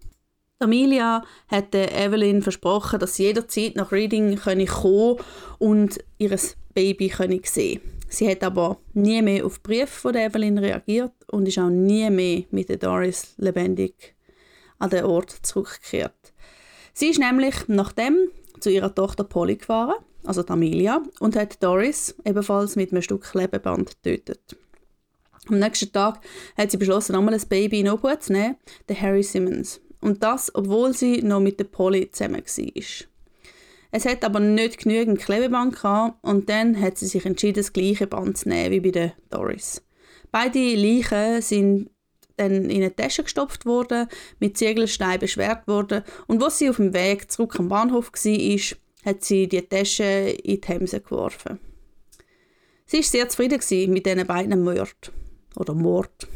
Amelia 0.58 1.22
hat 1.48 1.74
Evelyn 1.74 2.40
versprochen, 2.40 2.98
dass 2.98 3.16
sie 3.16 3.24
jederzeit 3.24 3.76
nach 3.76 3.92
Reading 3.92 4.38
kommen 4.38 4.66
könne 4.66 5.16
und 5.58 5.98
ihr 6.18 6.38
Baby 6.74 7.08
sehen 7.08 7.42
könne. 7.42 7.80
Sie 8.08 8.30
hat 8.30 8.42
aber 8.42 8.78
nie 8.94 9.20
mehr 9.20 9.44
auf 9.44 9.62
Brief 9.62 9.90
von 9.90 10.14
Evelyn 10.14 10.58
reagiert 10.58 11.12
und 11.30 11.48
ist 11.48 11.58
auch 11.58 11.68
nie 11.68 12.08
mehr 12.08 12.44
mit 12.50 12.68
der 12.68 12.78
Doris 12.78 13.34
lebendig 13.36 14.14
an 14.78 14.90
den 14.90 15.04
Ort 15.04 15.30
zurückgekehrt. 15.30 16.32
Sie 16.92 17.08
ist 17.08 17.18
nämlich 17.18 17.54
nachdem 17.66 18.16
zu 18.60 18.70
ihrer 18.70 18.94
Tochter 18.94 19.24
Polly 19.24 19.56
gefahren, 19.56 19.96
also 20.24 20.46
Amelia, 20.46 21.02
und 21.20 21.36
hat 21.36 21.62
Doris 21.62 22.14
ebenfalls 22.24 22.76
mit 22.76 22.92
einem 22.92 23.02
Stück 23.02 23.24
Klebeband 23.24 24.02
getötet. 24.02 24.56
Am 25.48 25.58
nächsten 25.58 25.92
Tag 25.92 26.20
hat 26.56 26.70
sie 26.70 26.76
beschlossen, 26.76 27.12
nochmal 27.12 27.34
ein 27.34 27.48
Baby 27.48 27.80
in 27.80 27.88
Obhut 27.88 28.22
zu 28.22 28.32
nehmen, 28.32 28.56
den 28.88 29.00
Harry 29.00 29.22
Simmons. 29.22 29.80
Und 30.00 30.22
das, 30.22 30.54
obwohl 30.54 30.92
sie 30.94 31.22
noch 31.22 31.40
mit 31.40 31.58
der 31.58 31.64
Polly 31.64 32.10
zusammen 32.10 32.42
war. 32.42 33.06
Es 33.90 34.04
hat 34.04 34.24
aber 34.24 34.40
nicht 34.40 34.78
genügend 34.78 35.20
Klebeband 35.20 35.74
gehabt 35.74 36.18
und 36.22 36.48
dann 36.48 36.80
hat 36.80 36.98
sie 36.98 37.06
sich 37.06 37.24
entschieden, 37.24 37.56
das 37.56 37.72
gleiche 37.72 38.06
Band 38.06 38.36
zu 38.36 38.48
nehmen 38.48 38.72
wie 38.72 38.80
bei 38.80 38.90
der 38.90 39.12
Doris. 39.30 39.82
Beide 40.30 40.74
Leichen 40.74 41.40
sind 41.40 41.90
dann 42.36 42.68
in 42.68 42.82
eine 42.82 42.94
Tasche 42.94 43.22
gestopft 43.22 43.64
worden, 43.64 44.08
mit 44.38 44.58
Ziegelsteinen 44.58 45.20
beschwert 45.20 45.66
worden 45.66 46.02
und 46.26 46.42
als 46.42 46.58
sie 46.58 46.68
auf 46.68 46.76
dem 46.76 46.92
Weg 46.92 47.30
zurück 47.30 47.58
am 47.58 47.68
Bahnhof 47.68 48.12
war, 48.12 48.76
hat 49.06 49.24
sie 49.24 49.48
die 49.48 49.62
Tasche 49.62 50.04
in 50.04 50.54
die 50.56 50.60
Themse 50.60 51.00
geworfen. 51.00 51.58
Sie 52.86 52.98
war 52.98 53.04
sehr 53.04 53.28
zufrieden 53.28 53.92
mit 53.92 54.06
diesen 54.06 54.26
beiden 54.26 54.62
Morden. 54.62 54.90
Oder 55.56 55.74
Mord. 55.74 56.28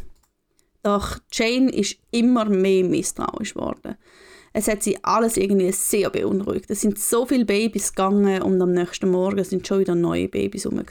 Doch 0.82 1.18
Jane 1.32 1.70
ist 1.70 1.96
immer 2.10 2.46
mehr 2.46 2.84
misstrauisch 2.84 3.54
geworden. 3.54 3.96
Es 4.52 4.66
hat 4.66 4.82
sie 4.82 4.98
alles 5.02 5.36
irgendwie 5.36 5.70
sehr 5.72 6.10
beunruhigt. 6.10 6.70
Es 6.70 6.80
sind 6.80 6.98
so 6.98 7.24
viele 7.24 7.44
Babys 7.44 7.94
gegangen 7.94 8.42
und 8.42 8.60
am 8.60 8.72
nächsten 8.72 9.10
Morgen 9.10 9.44
sind 9.44 9.66
schon 9.66 9.80
wieder 9.80 9.94
neue 9.94 10.28
Babys 10.28 10.64
herum. 10.64 10.82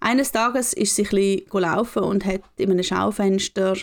Eines 0.00 0.32
Tages 0.32 0.72
ist 0.72 0.94
sie 0.94 1.06
ein 1.06 1.42
gelaufen 1.50 2.02
und 2.02 2.24
hat 2.24 2.42
in 2.56 2.70
einem 2.70 2.82
Schaufenster 2.82 3.76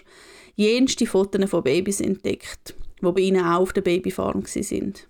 jenste 0.55 1.07
Fotos 1.07 1.49
von 1.49 1.63
Babys 1.63 2.01
entdeckt, 2.01 2.75
die 3.01 3.11
bei 3.11 3.21
ihnen 3.21 3.43
auch 3.43 3.61
auf 3.61 3.73
der 3.73 3.81
Babyfarm 3.81 4.43
sind. 4.45 5.07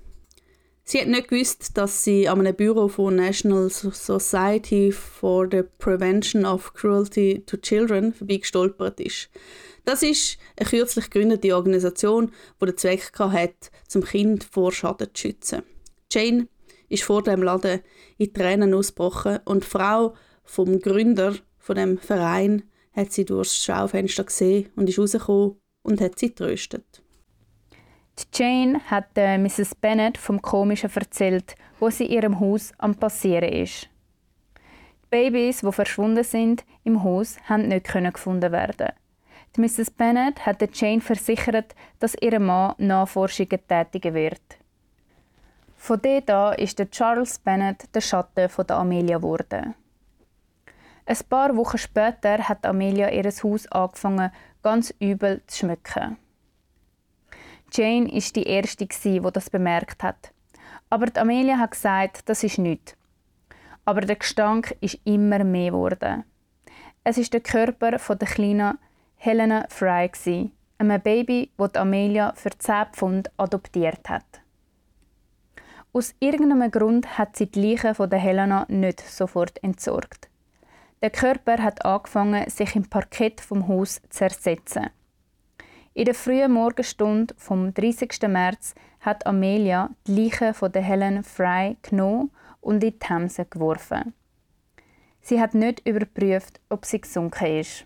Sie 0.85 0.99
hat 0.99 1.07
nicht 1.07 1.29
gewusst, 1.29 1.77
dass 1.77 2.03
sie 2.03 2.27
an 2.27 2.39
einem 2.39 2.55
Büro 2.55 2.89
von 2.89 3.15
National 3.15 3.69
Society 3.69 4.91
for 4.91 5.47
the 5.49 5.63
Prevention 5.79 6.45
of 6.45 6.73
Cruelty 6.73 7.43
to 7.45 7.55
Children 7.57 8.13
vorbeigestolpert 8.13 8.99
ist. 8.99 9.29
Das 9.85 10.01
ist 10.01 10.37
eine 10.57 10.69
kürzlich 10.69 11.09
gegründete 11.09 11.55
Organisation, 11.55 12.31
die 12.61 12.65
den 12.65 12.77
Zweck 12.77 13.11
hat, 13.19 13.71
zum 13.87 14.03
Kind 14.03 14.43
vor 14.43 14.71
Schaden 14.71 15.09
zu 15.13 15.21
schützen. 15.21 15.63
Jane 16.11 16.47
ist 16.89 17.03
vor 17.03 17.23
dem 17.23 17.43
Laden 17.43 17.81
in 18.17 18.33
Tränen 18.33 18.73
ausgebrochen 18.73 19.39
und 19.45 19.63
die 19.63 19.67
Frau 19.67 20.15
vom 20.43 20.79
Gründer 20.79 21.35
von 21.57 21.75
dem 21.75 21.97
Verein 21.97 22.63
hat 22.93 23.11
sie 23.11 23.25
durchs 23.25 23.63
Schaufenster 23.63 24.23
gesehen 24.23 24.69
und 24.75 24.87
ist 24.87 24.99
rausgekommen 24.99 25.57
und 25.81 26.01
hat 26.01 26.19
sie 26.19 26.33
tröstet. 26.33 27.01
Jane 28.33 28.79
hat 28.89 29.09
äh, 29.15 29.37
Mrs. 29.37 29.75
Bennet 29.75 30.17
vom 30.17 30.41
Komischen 30.41 30.91
erzählt, 30.93 31.55
wo 31.79 31.89
sie 31.89 32.05
ihrem 32.05 32.39
Haus 32.39 32.71
am 32.77 32.95
Passieren 32.95 33.51
ist. 33.51 33.89
Die 35.05 35.07
Babys, 35.09 35.61
die 35.61 35.71
verschwunden 35.71 36.23
sind 36.23 36.63
im 36.83 37.03
Haus, 37.03 37.37
haben 37.47 37.67
nicht 37.67 37.91
gefunden 37.91 38.51
werden. 38.51 38.89
Mrs. 39.55 39.91
Bennet 39.91 40.47
hat 40.47 40.75
Jane 40.75 40.99
versichert, 40.99 41.75
dass 41.99 42.15
ihr 42.19 42.39
Mann 42.39 42.73
Nachforschungen 42.79 43.59
tätigen 43.67 44.15
wird. 44.15 44.41
Von 45.75 46.01
dort 46.01 46.29
an 46.31 46.57
ist 46.57 46.79
der 46.79 46.89
Charles 46.89 47.37
Bennet 47.37 47.93
der 47.93 48.01
Schatten 48.01 48.49
von 48.49 48.65
der 48.65 48.77
Amelia 48.77 49.17
geworden. 49.17 49.75
Ein 51.05 51.17
paar 51.29 51.55
Wochen 51.55 51.77
später 51.77 52.39
hat 52.49 52.65
Amelia 52.65 53.11
ihr 53.11 53.25
Haus 53.25 53.67
angefangen, 53.67 54.31
ganz 54.63 54.91
übel 54.99 55.43
zu 55.45 55.59
schmücken. 55.59 56.17
Jane 57.71 58.11
ist 58.11 58.35
die 58.35 58.47
erste, 58.47 58.87
die 58.87 59.19
das 59.19 59.51
bemerkt 59.51 60.01
hat. 60.01 60.31
Aber 60.89 61.05
die 61.05 61.19
Amelia 61.19 61.59
hat 61.59 61.71
gesagt, 61.71 62.27
das 62.27 62.43
ist 62.43 62.57
nichts. 62.57 62.95
Aber 63.85 64.01
der 64.01 64.15
Gestank 64.15 64.75
ist 64.81 64.99
immer 65.03 65.43
mehr 65.43 65.71
geworden. 65.71 66.23
Es 67.03 67.19
ist 67.19 67.33
der 67.33 67.41
Körper 67.41 67.99
von 67.99 68.17
der 68.17 68.29
kleinen 68.29 68.79
Helena 69.25 69.65
Fry, 69.69 70.11
einem 70.79 71.01
Baby, 71.01 71.49
das 71.57 71.75
Amelia 71.75 72.33
für 72.35 72.49
10 72.49 72.87
Pfund 72.91 73.31
adoptiert 73.37 74.09
hat. 74.09 74.41
Aus 75.93 76.13
irgendeinem 76.19 76.69
Grund 76.69 77.17
hat 77.17 77.37
sie 77.37 77.49
die 77.49 77.61
Leiche 77.61 77.95
von 77.95 78.09
der 78.09 78.19
Helena 78.19 78.65
nicht 78.67 78.99
sofort 78.99 79.63
entsorgt. 79.63 80.27
Der 81.01 81.09
Körper 81.09 81.63
hat 81.63 81.85
angefangen, 81.85 82.49
sich 82.49 82.75
im 82.75 82.89
Parkett 82.89 83.39
vom 83.39 83.69
Haus 83.69 84.01
zu 84.01 84.09
zersetzen. 84.09 84.89
In 85.93 86.03
der 86.03 86.15
frühen 86.15 86.51
Morgenstunde 86.51 87.33
vom 87.37 87.73
30. 87.73 88.23
März 88.27 88.75
hat 88.99 89.25
Amelia 89.25 89.91
die 90.05 90.21
Leiche 90.21 90.53
von 90.53 90.69
der 90.69 90.81
Helen 90.81 91.23
Fry 91.23 91.77
genommen 91.81 92.29
und 92.59 92.83
in 92.83 92.91
die 92.91 92.99
Themse 92.99 93.45
geworfen. 93.45 94.13
Sie 95.21 95.39
hat 95.39 95.53
nicht 95.53 95.87
überprüft, 95.87 96.59
ob 96.67 96.83
sie 96.83 96.99
gesunken 96.99 97.59
ist. 97.59 97.85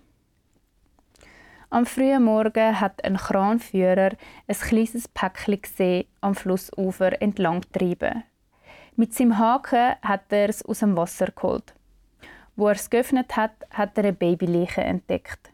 Am 1.70 1.86
frühen 1.86 2.24
Morgen 2.24 2.80
hat 2.80 3.04
ein 3.04 3.18
Kranführer 3.18 4.12
ein 4.48 4.56
kleines 4.56 5.10
Päckchen 5.10 5.62
gesehen, 5.62 6.06
am 6.22 6.34
Flussufer 6.34 7.22
entlang 7.22 7.62
treiben. 7.74 8.24
Mit 8.96 9.14
seinem 9.14 9.38
Haken 9.38 9.96
hat 10.02 10.32
er 10.32 10.48
es 10.48 10.64
aus 10.64 10.80
dem 10.80 10.96
Wasser 10.96 11.28
geholt. 11.28 11.74
Wo 12.56 12.70
er 12.70 12.76
es 12.76 12.90
geöffnet 12.90 13.36
hat, 13.36 13.52
hat 13.70 13.98
er 13.98 14.06
eine 14.06 14.14
Babyleiche 14.14 14.82
entdeckt. 14.82 15.52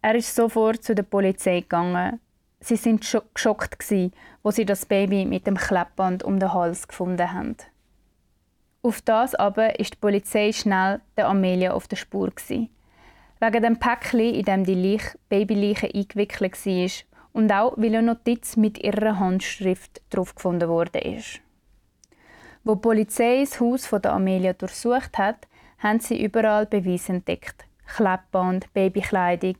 Er 0.00 0.14
ist 0.14 0.32
sofort 0.32 0.84
zu 0.84 0.94
der 0.94 1.02
Polizei 1.02 1.60
gegangen. 1.60 2.20
Sie 2.60 2.76
sind 2.76 3.00
geschockt 3.34 3.92
wo 4.44 4.50
sie 4.52 4.64
das 4.64 4.86
Baby 4.86 5.24
mit 5.24 5.46
dem 5.48 5.56
Kleppband 5.56 6.22
um 6.22 6.38
den 6.38 6.54
Hals 6.54 6.86
gefunden 6.86 7.32
haben. 7.32 7.56
Auf 8.80 9.02
das 9.02 9.34
aber 9.34 9.80
ist 9.80 9.94
die 9.94 9.98
Polizei 9.98 10.52
schnell 10.52 11.00
der 11.16 11.28
Amelia 11.28 11.72
auf 11.72 11.88
der 11.88 11.96
Spur 11.96 12.30
gewesen. 12.30 12.70
Wegen 13.44 13.62
dem 13.62 13.78
Päckchen, 13.78 14.34
in 14.34 14.42
dem 14.44 14.64
die 14.64 14.74
Leich 14.74 15.02
Babyleiche 15.28 15.90
eingewickelt 15.94 16.64
war 16.64 16.90
und 17.34 17.52
auch 17.52 17.74
weil 17.76 17.94
eine 17.94 18.02
Notiz 18.02 18.56
mit 18.56 18.82
ihrer 18.82 19.18
Handschrift 19.18 20.00
drauf 20.08 20.34
gefunden 20.34 20.66
wurde. 20.66 21.20
Wo 22.62 22.74
die 22.74 22.80
Polizei 22.80 23.40
das 23.40 23.60
Haus 23.60 23.90
der 23.90 24.14
Amelia 24.14 24.54
durchsucht 24.54 25.18
hat, 25.18 25.46
haben 25.76 26.00
sie 26.00 26.24
überall 26.24 26.64
Beweise 26.64 27.12
entdeckt. 27.12 27.66
Klebband, 27.86 28.72
Babykleidung, 28.72 29.56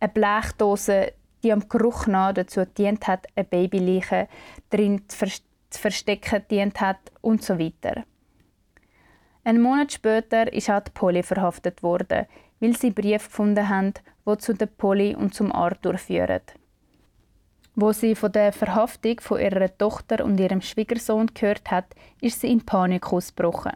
eine 0.00 0.12
Blechdose, 0.12 1.12
die 1.42 1.52
am 1.52 1.68
Geruch 1.68 2.06
nach 2.06 2.32
dazu 2.32 2.64
dient 2.64 3.06
hat, 3.06 3.26
eine 3.36 3.44
Babyleiche 3.44 4.28
drin 4.70 5.02
zu, 5.08 5.26
verstecken 5.72 6.42
dient 6.50 6.80
hat 6.80 7.12
und 7.20 7.42
so 7.42 7.58
weiter. 7.58 8.04
Ein 9.44 9.60
Monat 9.60 9.92
später 9.92 10.50
ist 10.50 10.70
auch 10.70 10.80
die 10.80 10.90
Polly 10.92 11.22
verhaftet 11.22 11.82
worden, 11.82 12.26
weil 12.60 12.76
sie 12.76 12.90
Brief 12.90 13.26
gefunden 13.26 13.68
haben, 13.68 13.94
die 14.26 14.38
zu 14.38 14.54
der 14.54 14.66
Polly 14.66 15.14
und 15.14 15.34
zum 15.34 15.52
Arthur 15.52 15.98
führen. 15.98 16.40
Wo 17.74 17.92
sie 17.92 18.14
von 18.14 18.32
der 18.32 18.52
Verhaftung 18.52 19.20
von 19.20 19.40
ihrer 19.40 19.76
Tochter 19.76 20.24
und 20.24 20.40
ihrem 20.40 20.62
Schwiegersohn 20.62 21.30
gehört 21.34 21.70
hat, 21.70 21.94
ist 22.20 22.40
sie 22.40 22.50
in 22.50 22.64
Panik 22.64 23.12
ausgebrochen. 23.12 23.72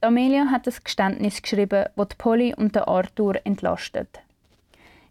Amelia 0.00 0.46
hat 0.50 0.66
ein 0.66 0.74
Geständnis 0.82 1.40
geschrieben, 1.40 1.86
das 1.96 2.08
die 2.08 2.16
Polly 2.16 2.54
und 2.54 2.74
der 2.74 2.88
Arthur 2.88 3.40
entlastet. 3.44 4.20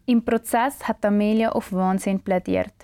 Im 0.06 0.24
Prozess 0.24 0.86
hat 0.86 1.04
Amelia 1.04 1.52
auf 1.52 1.72
Wahnsinn 1.72 2.20
plädiert. 2.20 2.74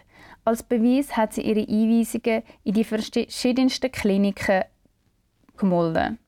Als 0.45 0.63
Beweis 0.63 1.17
hat 1.17 1.35
sie 1.35 1.43
ihre 1.43 1.69
Einweisungen 1.69 2.43
in 2.65 2.75
die 2.75 2.85
verschiedensten 2.85 3.93
Kliniken 3.93 4.65
gemolden. 5.57 6.19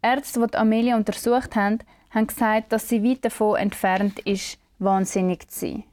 Ärzte, 0.00 0.46
die 0.46 0.56
Amelia 0.56 0.96
untersucht 0.96 1.54
haben, 1.54 1.80
haben 2.10 2.26
gesagt, 2.26 2.72
dass 2.72 2.88
sie 2.88 3.02
weit 3.04 3.24
davon 3.24 3.58
entfernt 3.58 4.20
ist, 4.20 4.58
wahnsinnig 4.78 5.48
zu 5.48 5.60
sein. 5.60 5.84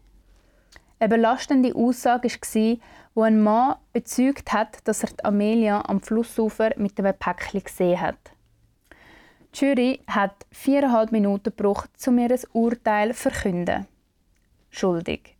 Eine 0.99 1.09
belastende 1.09 1.75
Aussage 1.75 2.29
war, 2.29 2.77
wo 3.13 3.23
ein 3.23 3.41
Mann 3.41 3.75
bezeugt 3.91 4.53
hat, 4.53 4.87
dass 4.87 5.03
er 5.03 5.09
Amelia 5.23 5.83
am 5.85 6.01
Flussufer 6.01 6.71
mit 6.77 6.97
einem 6.97 7.13
Päckchen 7.13 7.63
gesehen 7.63 7.99
hat. 7.99 8.17
Die 9.53 9.65
Jury 9.65 9.99
hat 10.07 10.45
viereinhalb 10.51 11.11
Minuten 11.11 11.53
gebraucht, 11.55 11.89
um 12.07 12.17
ihr 12.17 12.39
Urteil 12.53 13.13
zu 13.13 13.29
verkünden. 13.29 13.85
Schuldig. 14.69 15.35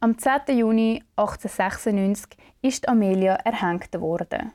Am 0.00 0.18
10. 0.18 0.58
Juni 0.58 1.02
1896 1.16 2.36
ist 2.62 2.88
Amelia 2.88 3.34
erhängt 3.36 3.98
worden. 4.00 4.52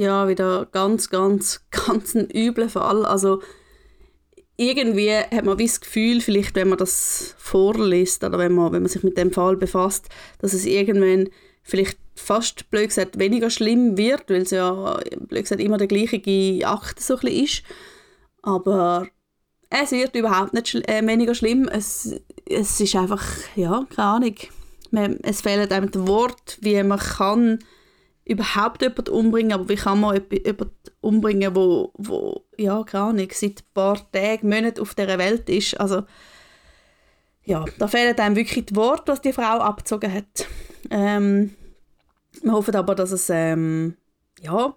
Ja, 0.00 0.28
wieder 0.28 0.66
ganz, 0.72 1.10
ganz, 1.10 1.60
ganz 1.70 2.14
ein 2.14 2.30
übler 2.30 2.70
Fall. 2.70 3.04
Also 3.04 3.42
irgendwie 4.56 5.14
hat 5.14 5.44
man 5.44 5.58
das 5.58 5.78
Gefühl, 5.78 6.22
vielleicht 6.22 6.54
wenn 6.54 6.70
man 6.70 6.78
das 6.78 7.34
vorliest 7.36 8.24
oder 8.24 8.38
wenn 8.38 8.54
man, 8.54 8.72
wenn 8.72 8.80
man 8.80 8.88
sich 8.88 9.02
mit 9.02 9.18
dem 9.18 9.30
Fall 9.30 9.58
befasst, 9.58 10.08
dass 10.38 10.54
es 10.54 10.64
irgendwann 10.64 11.28
vielleicht 11.62 11.98
fast 12.14 12.70
blöd 12.70 12.88
gesagt 12.88 13.18
weniger 13.18 13.50
schlimm 13.50 13.98
wird, 13.98 14.30
weil 14.30 14.40
es 14.40 14.52
ja 14.52 14.98
blöd 15.18 15.42
gesagt 15.42 15.60
immer 15.60 15.76
der 15.76 15.86
gleiche 15.86 16.66
Akt 16.66 16.98
so 16.98 17.18
ein 17.18 17.26
ist. 17.26 17.62
Aber 18.40 19.06
es 19.68 19.90
wird 19.90 20.16
überhaupt 20.16 20.54
nicht 20.54 20.68
schl 20.68 20.82
äh, 20.86 21.06
weniger 21.06 21.34
schlimm. 21.34 21.68
Es, 21.68 22.18
es 22.46 22.80
ist 22.80 22.96
einfach, 22.96 23.22
ja, 23.54 23.86
keine 23.94 24.08
Ahnung. 24.08 24.34
Es 25.24 25.42
fehlen 25.42 25.70
einem 25.70 25.90
die 25.90 26.06
Worte, 26.06 26.56
wie 26.62 26.82
man 26.82 26.98
kann 26.98 27.58
überhaupt 28.30 28.80
jemanden 28.80 29.10
umbringen, 29.10 29.52
aber 29.52 29.68
wie 29.68 29.74
kann 29.74 30.00
man 30.00 30.20
jemanden 30.30 30.70
umbringen, 31.00 31.54
wo, 31.54 31.90
wo 31.94 32.44
ja, 32.56 32.82
keine 32.84 33.04
Ahnung, 33.04 33.28
seit 33.32 33.60
ein 33.60 33.74
paar 33.74 34.12
Tagen, 34.12 34.48
Monaten 34.48 34.80
auf 34.80 34.94
dieser 34.94 35.18
Welt 35.18 35.48
ist. 35.48 35.78
Also, 35.80 36.04
ja, 37.42 37.64
da 37.78 37.88
fehlen 37.88 38.16
einem 38.16 38.36
wirklich 38.36 38.66
die 38.66 38.76
Worte, 38.76 39.10
was 39.10 39.20
die 39.20 39.32
Frau 39.32 39.58
abgezogen 39.58 40.12
hat. 40.12 40.46
Ähm, 40.90 41.54
wir 42.42 42.52
hoffen 42.52 42.76
aber, 42.76 42.94
dass 42.94 43.10
es 43.10 43.28
ähm, 43.30 43.96
ja, 44.40 44.74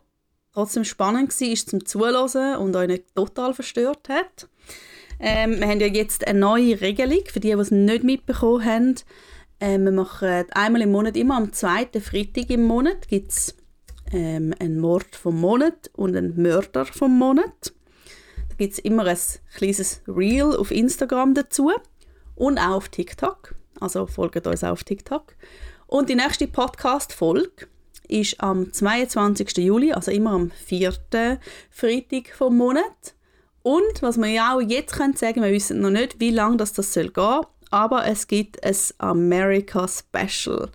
trotzdem 0.54 0.84
spannend 0.84 1.40
war 1.40 1.56
zum 1.56 1.86
Zuhören 1.86 2.58
und 2.58 2.76
euch 2.76 2.88
nicht 2.88 3.16
total 3.16 3.54
verstört 3.54 4.10
hat. 4.10 4.48
Ähm, 5.20 5.60
wir 5.60 5.68
haben 5.68 5.80
ja 5.80 5.88
jetzt 5.88 6.26
eine 6.28 6.40
neue 6.40 6.82
Regelung, 6.82 7.22
für 7.28 7.40
die, 7.40 7.54
die 7.54 7.60
es 7.60 7.70
nicht 7.70 8.04
mitbekommen 8.04 8.66
haben. 8.66 8.96
Ähm, 9.66 9.86
wir 9.86 9.94
machen 9.94 10.44
einmal 10.52 10.82
im 10.82 10.92
Monat, 10.92 11.16
immer 11.16 11.38
am 11.38 11.54
zweiten 11.54 12.02
Freitag 12.02 12.50
im 12.50 12.66
Monat, 12.66 13.08
gibt 13.08 13.32
es 13.32 13.56
ähm, 14.12 14.54
einen 14.60 14.78
Mord 14.78 15.16
vom 15.16 15.40
Monat 15.40 15.90
und 15.94 16.18
einen 16.18 16.36
Mörder 16.36 16.86
vom 16.86 17.18
Monat. 17.18 17.72
Da 18.50 18.56
gibt 18.58 18.74
es 18.74 18.80
immer 18.80 19.06
ein 19.06 19.18
kleines 19.56 20.02
Reel 20.06 20.54
auf 20.54 20.70
Instagram 20.70 21.34
dazu 21.34 21.72
und 22.36 22.58
auch 22.58 22.76
auf 22.76 22.90
TikTok. 22.90 23.56
Also 23.80 24.06
folgt 24.06 24.46
uns 24.48 24.66
auf 24.66 24.84
TikTok. 24.84 25.34
Und 25.88 26.10
die 26.10 26.16
nächste 26.16 26.48
Podcast-Folge 26.48 27.68
ist 28.10 28.42
am 28.42 28.74
22. 28.74 29.60
Juli, 29.60 29.94
also 29.94 30.12
immer 30.12 30.32
am 30.32 30.52
vierten 30.52 31.40
Freitag 31.70 32.36
vom 32.36 32.58
Monat. 32.58 33.16
Und 33.62 34.02
was 34.02 34.18
wir 34.18 34.28
ja 34.28 34.58
auch 34.58 34.62
jetzt 34.62 34.98
können 34.98 35.16
sagen, 35.16 35.42
wir 35.42 35.54
wissen 35.54 35.80
noch 35.80 35.90
nicht, 35.90 36.20
wie 36.20 36.32
lange 36.32 36.58
das, 36.58 36.74
das 36.74 36.94
soll 36.94 37.12
gehen, 37.12 37.46
aber 37.74 38.06
es 38.06 38.28
gibt 38.28 38.64
ein 38.64 38.76
America 39.00 39.88
Special. 39.88 40.70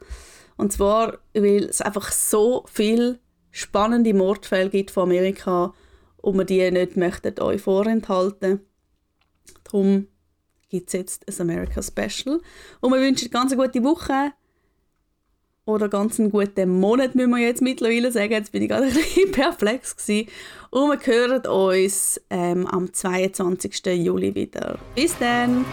Und 0.56 0.72
zwar, 0.72 1.18
weil 1.32 1.66
es 1.66 1.80
einfach 1.80 2.10
so 2.10 2.64
viele 2.66 3.20
spannende 3.52 4.12
Mordfälle 4.12 4.68
gibt 4.68 4.90
von 4.90 5.04
Amerika 5.04 5.72
und 6.16 6.36
wir 6.36 6.44
die 6.44 6.68
nicht 6.72 6.96
möchten 6.96 7.40
euch 7.40 7.62
vorenthalten. 7.62 8.66
Darum 9.62 10.08
gibt 10.68 10.88
es 10.88 10.94
jetzt 10.94 11.28
ein 11.28 11.48
America 11.48 11.80
Special. 11.80 12.40
Und 12.80 12.92
wir 12.92 13.00
wünschen 13.00 13.26
eine 13.26 13.30
ganz 13.30 13.56
gute 13.56 13.84
Woche 13.84 14.32
oder 15.66 15.88
ganz 15.88 16.18
einen 16.18 16.32
guten 16.32 16.80
Monat, 16.80 17.14
müssen 17.14 17.30
wir 17.30 17.38
jetzt 17.38 17.62
mittlerweile 17.62 18.10
sagen. 18.10 18.32
Jetzt 18.32 18.50
bin 18.50 18.62
ich 18.62 18.70
gerade 18.70 18.86
ein 18.88 18.92
bisschen 18.92 19.30
perplex 19.30 19.94
gewesen. 19.94 20.28
Und 20.70 21.06
wir 21.06 21.14
hören 21.14 21.46
uns 21.46 22.20
ähm, 22.28 22.66
am 22.66 22.92
22. 22.92 23.86
Juli 23.86 24.34
wieder. 24.34 24.80
Bis 24.96 25.16
dann! 25.16 25.64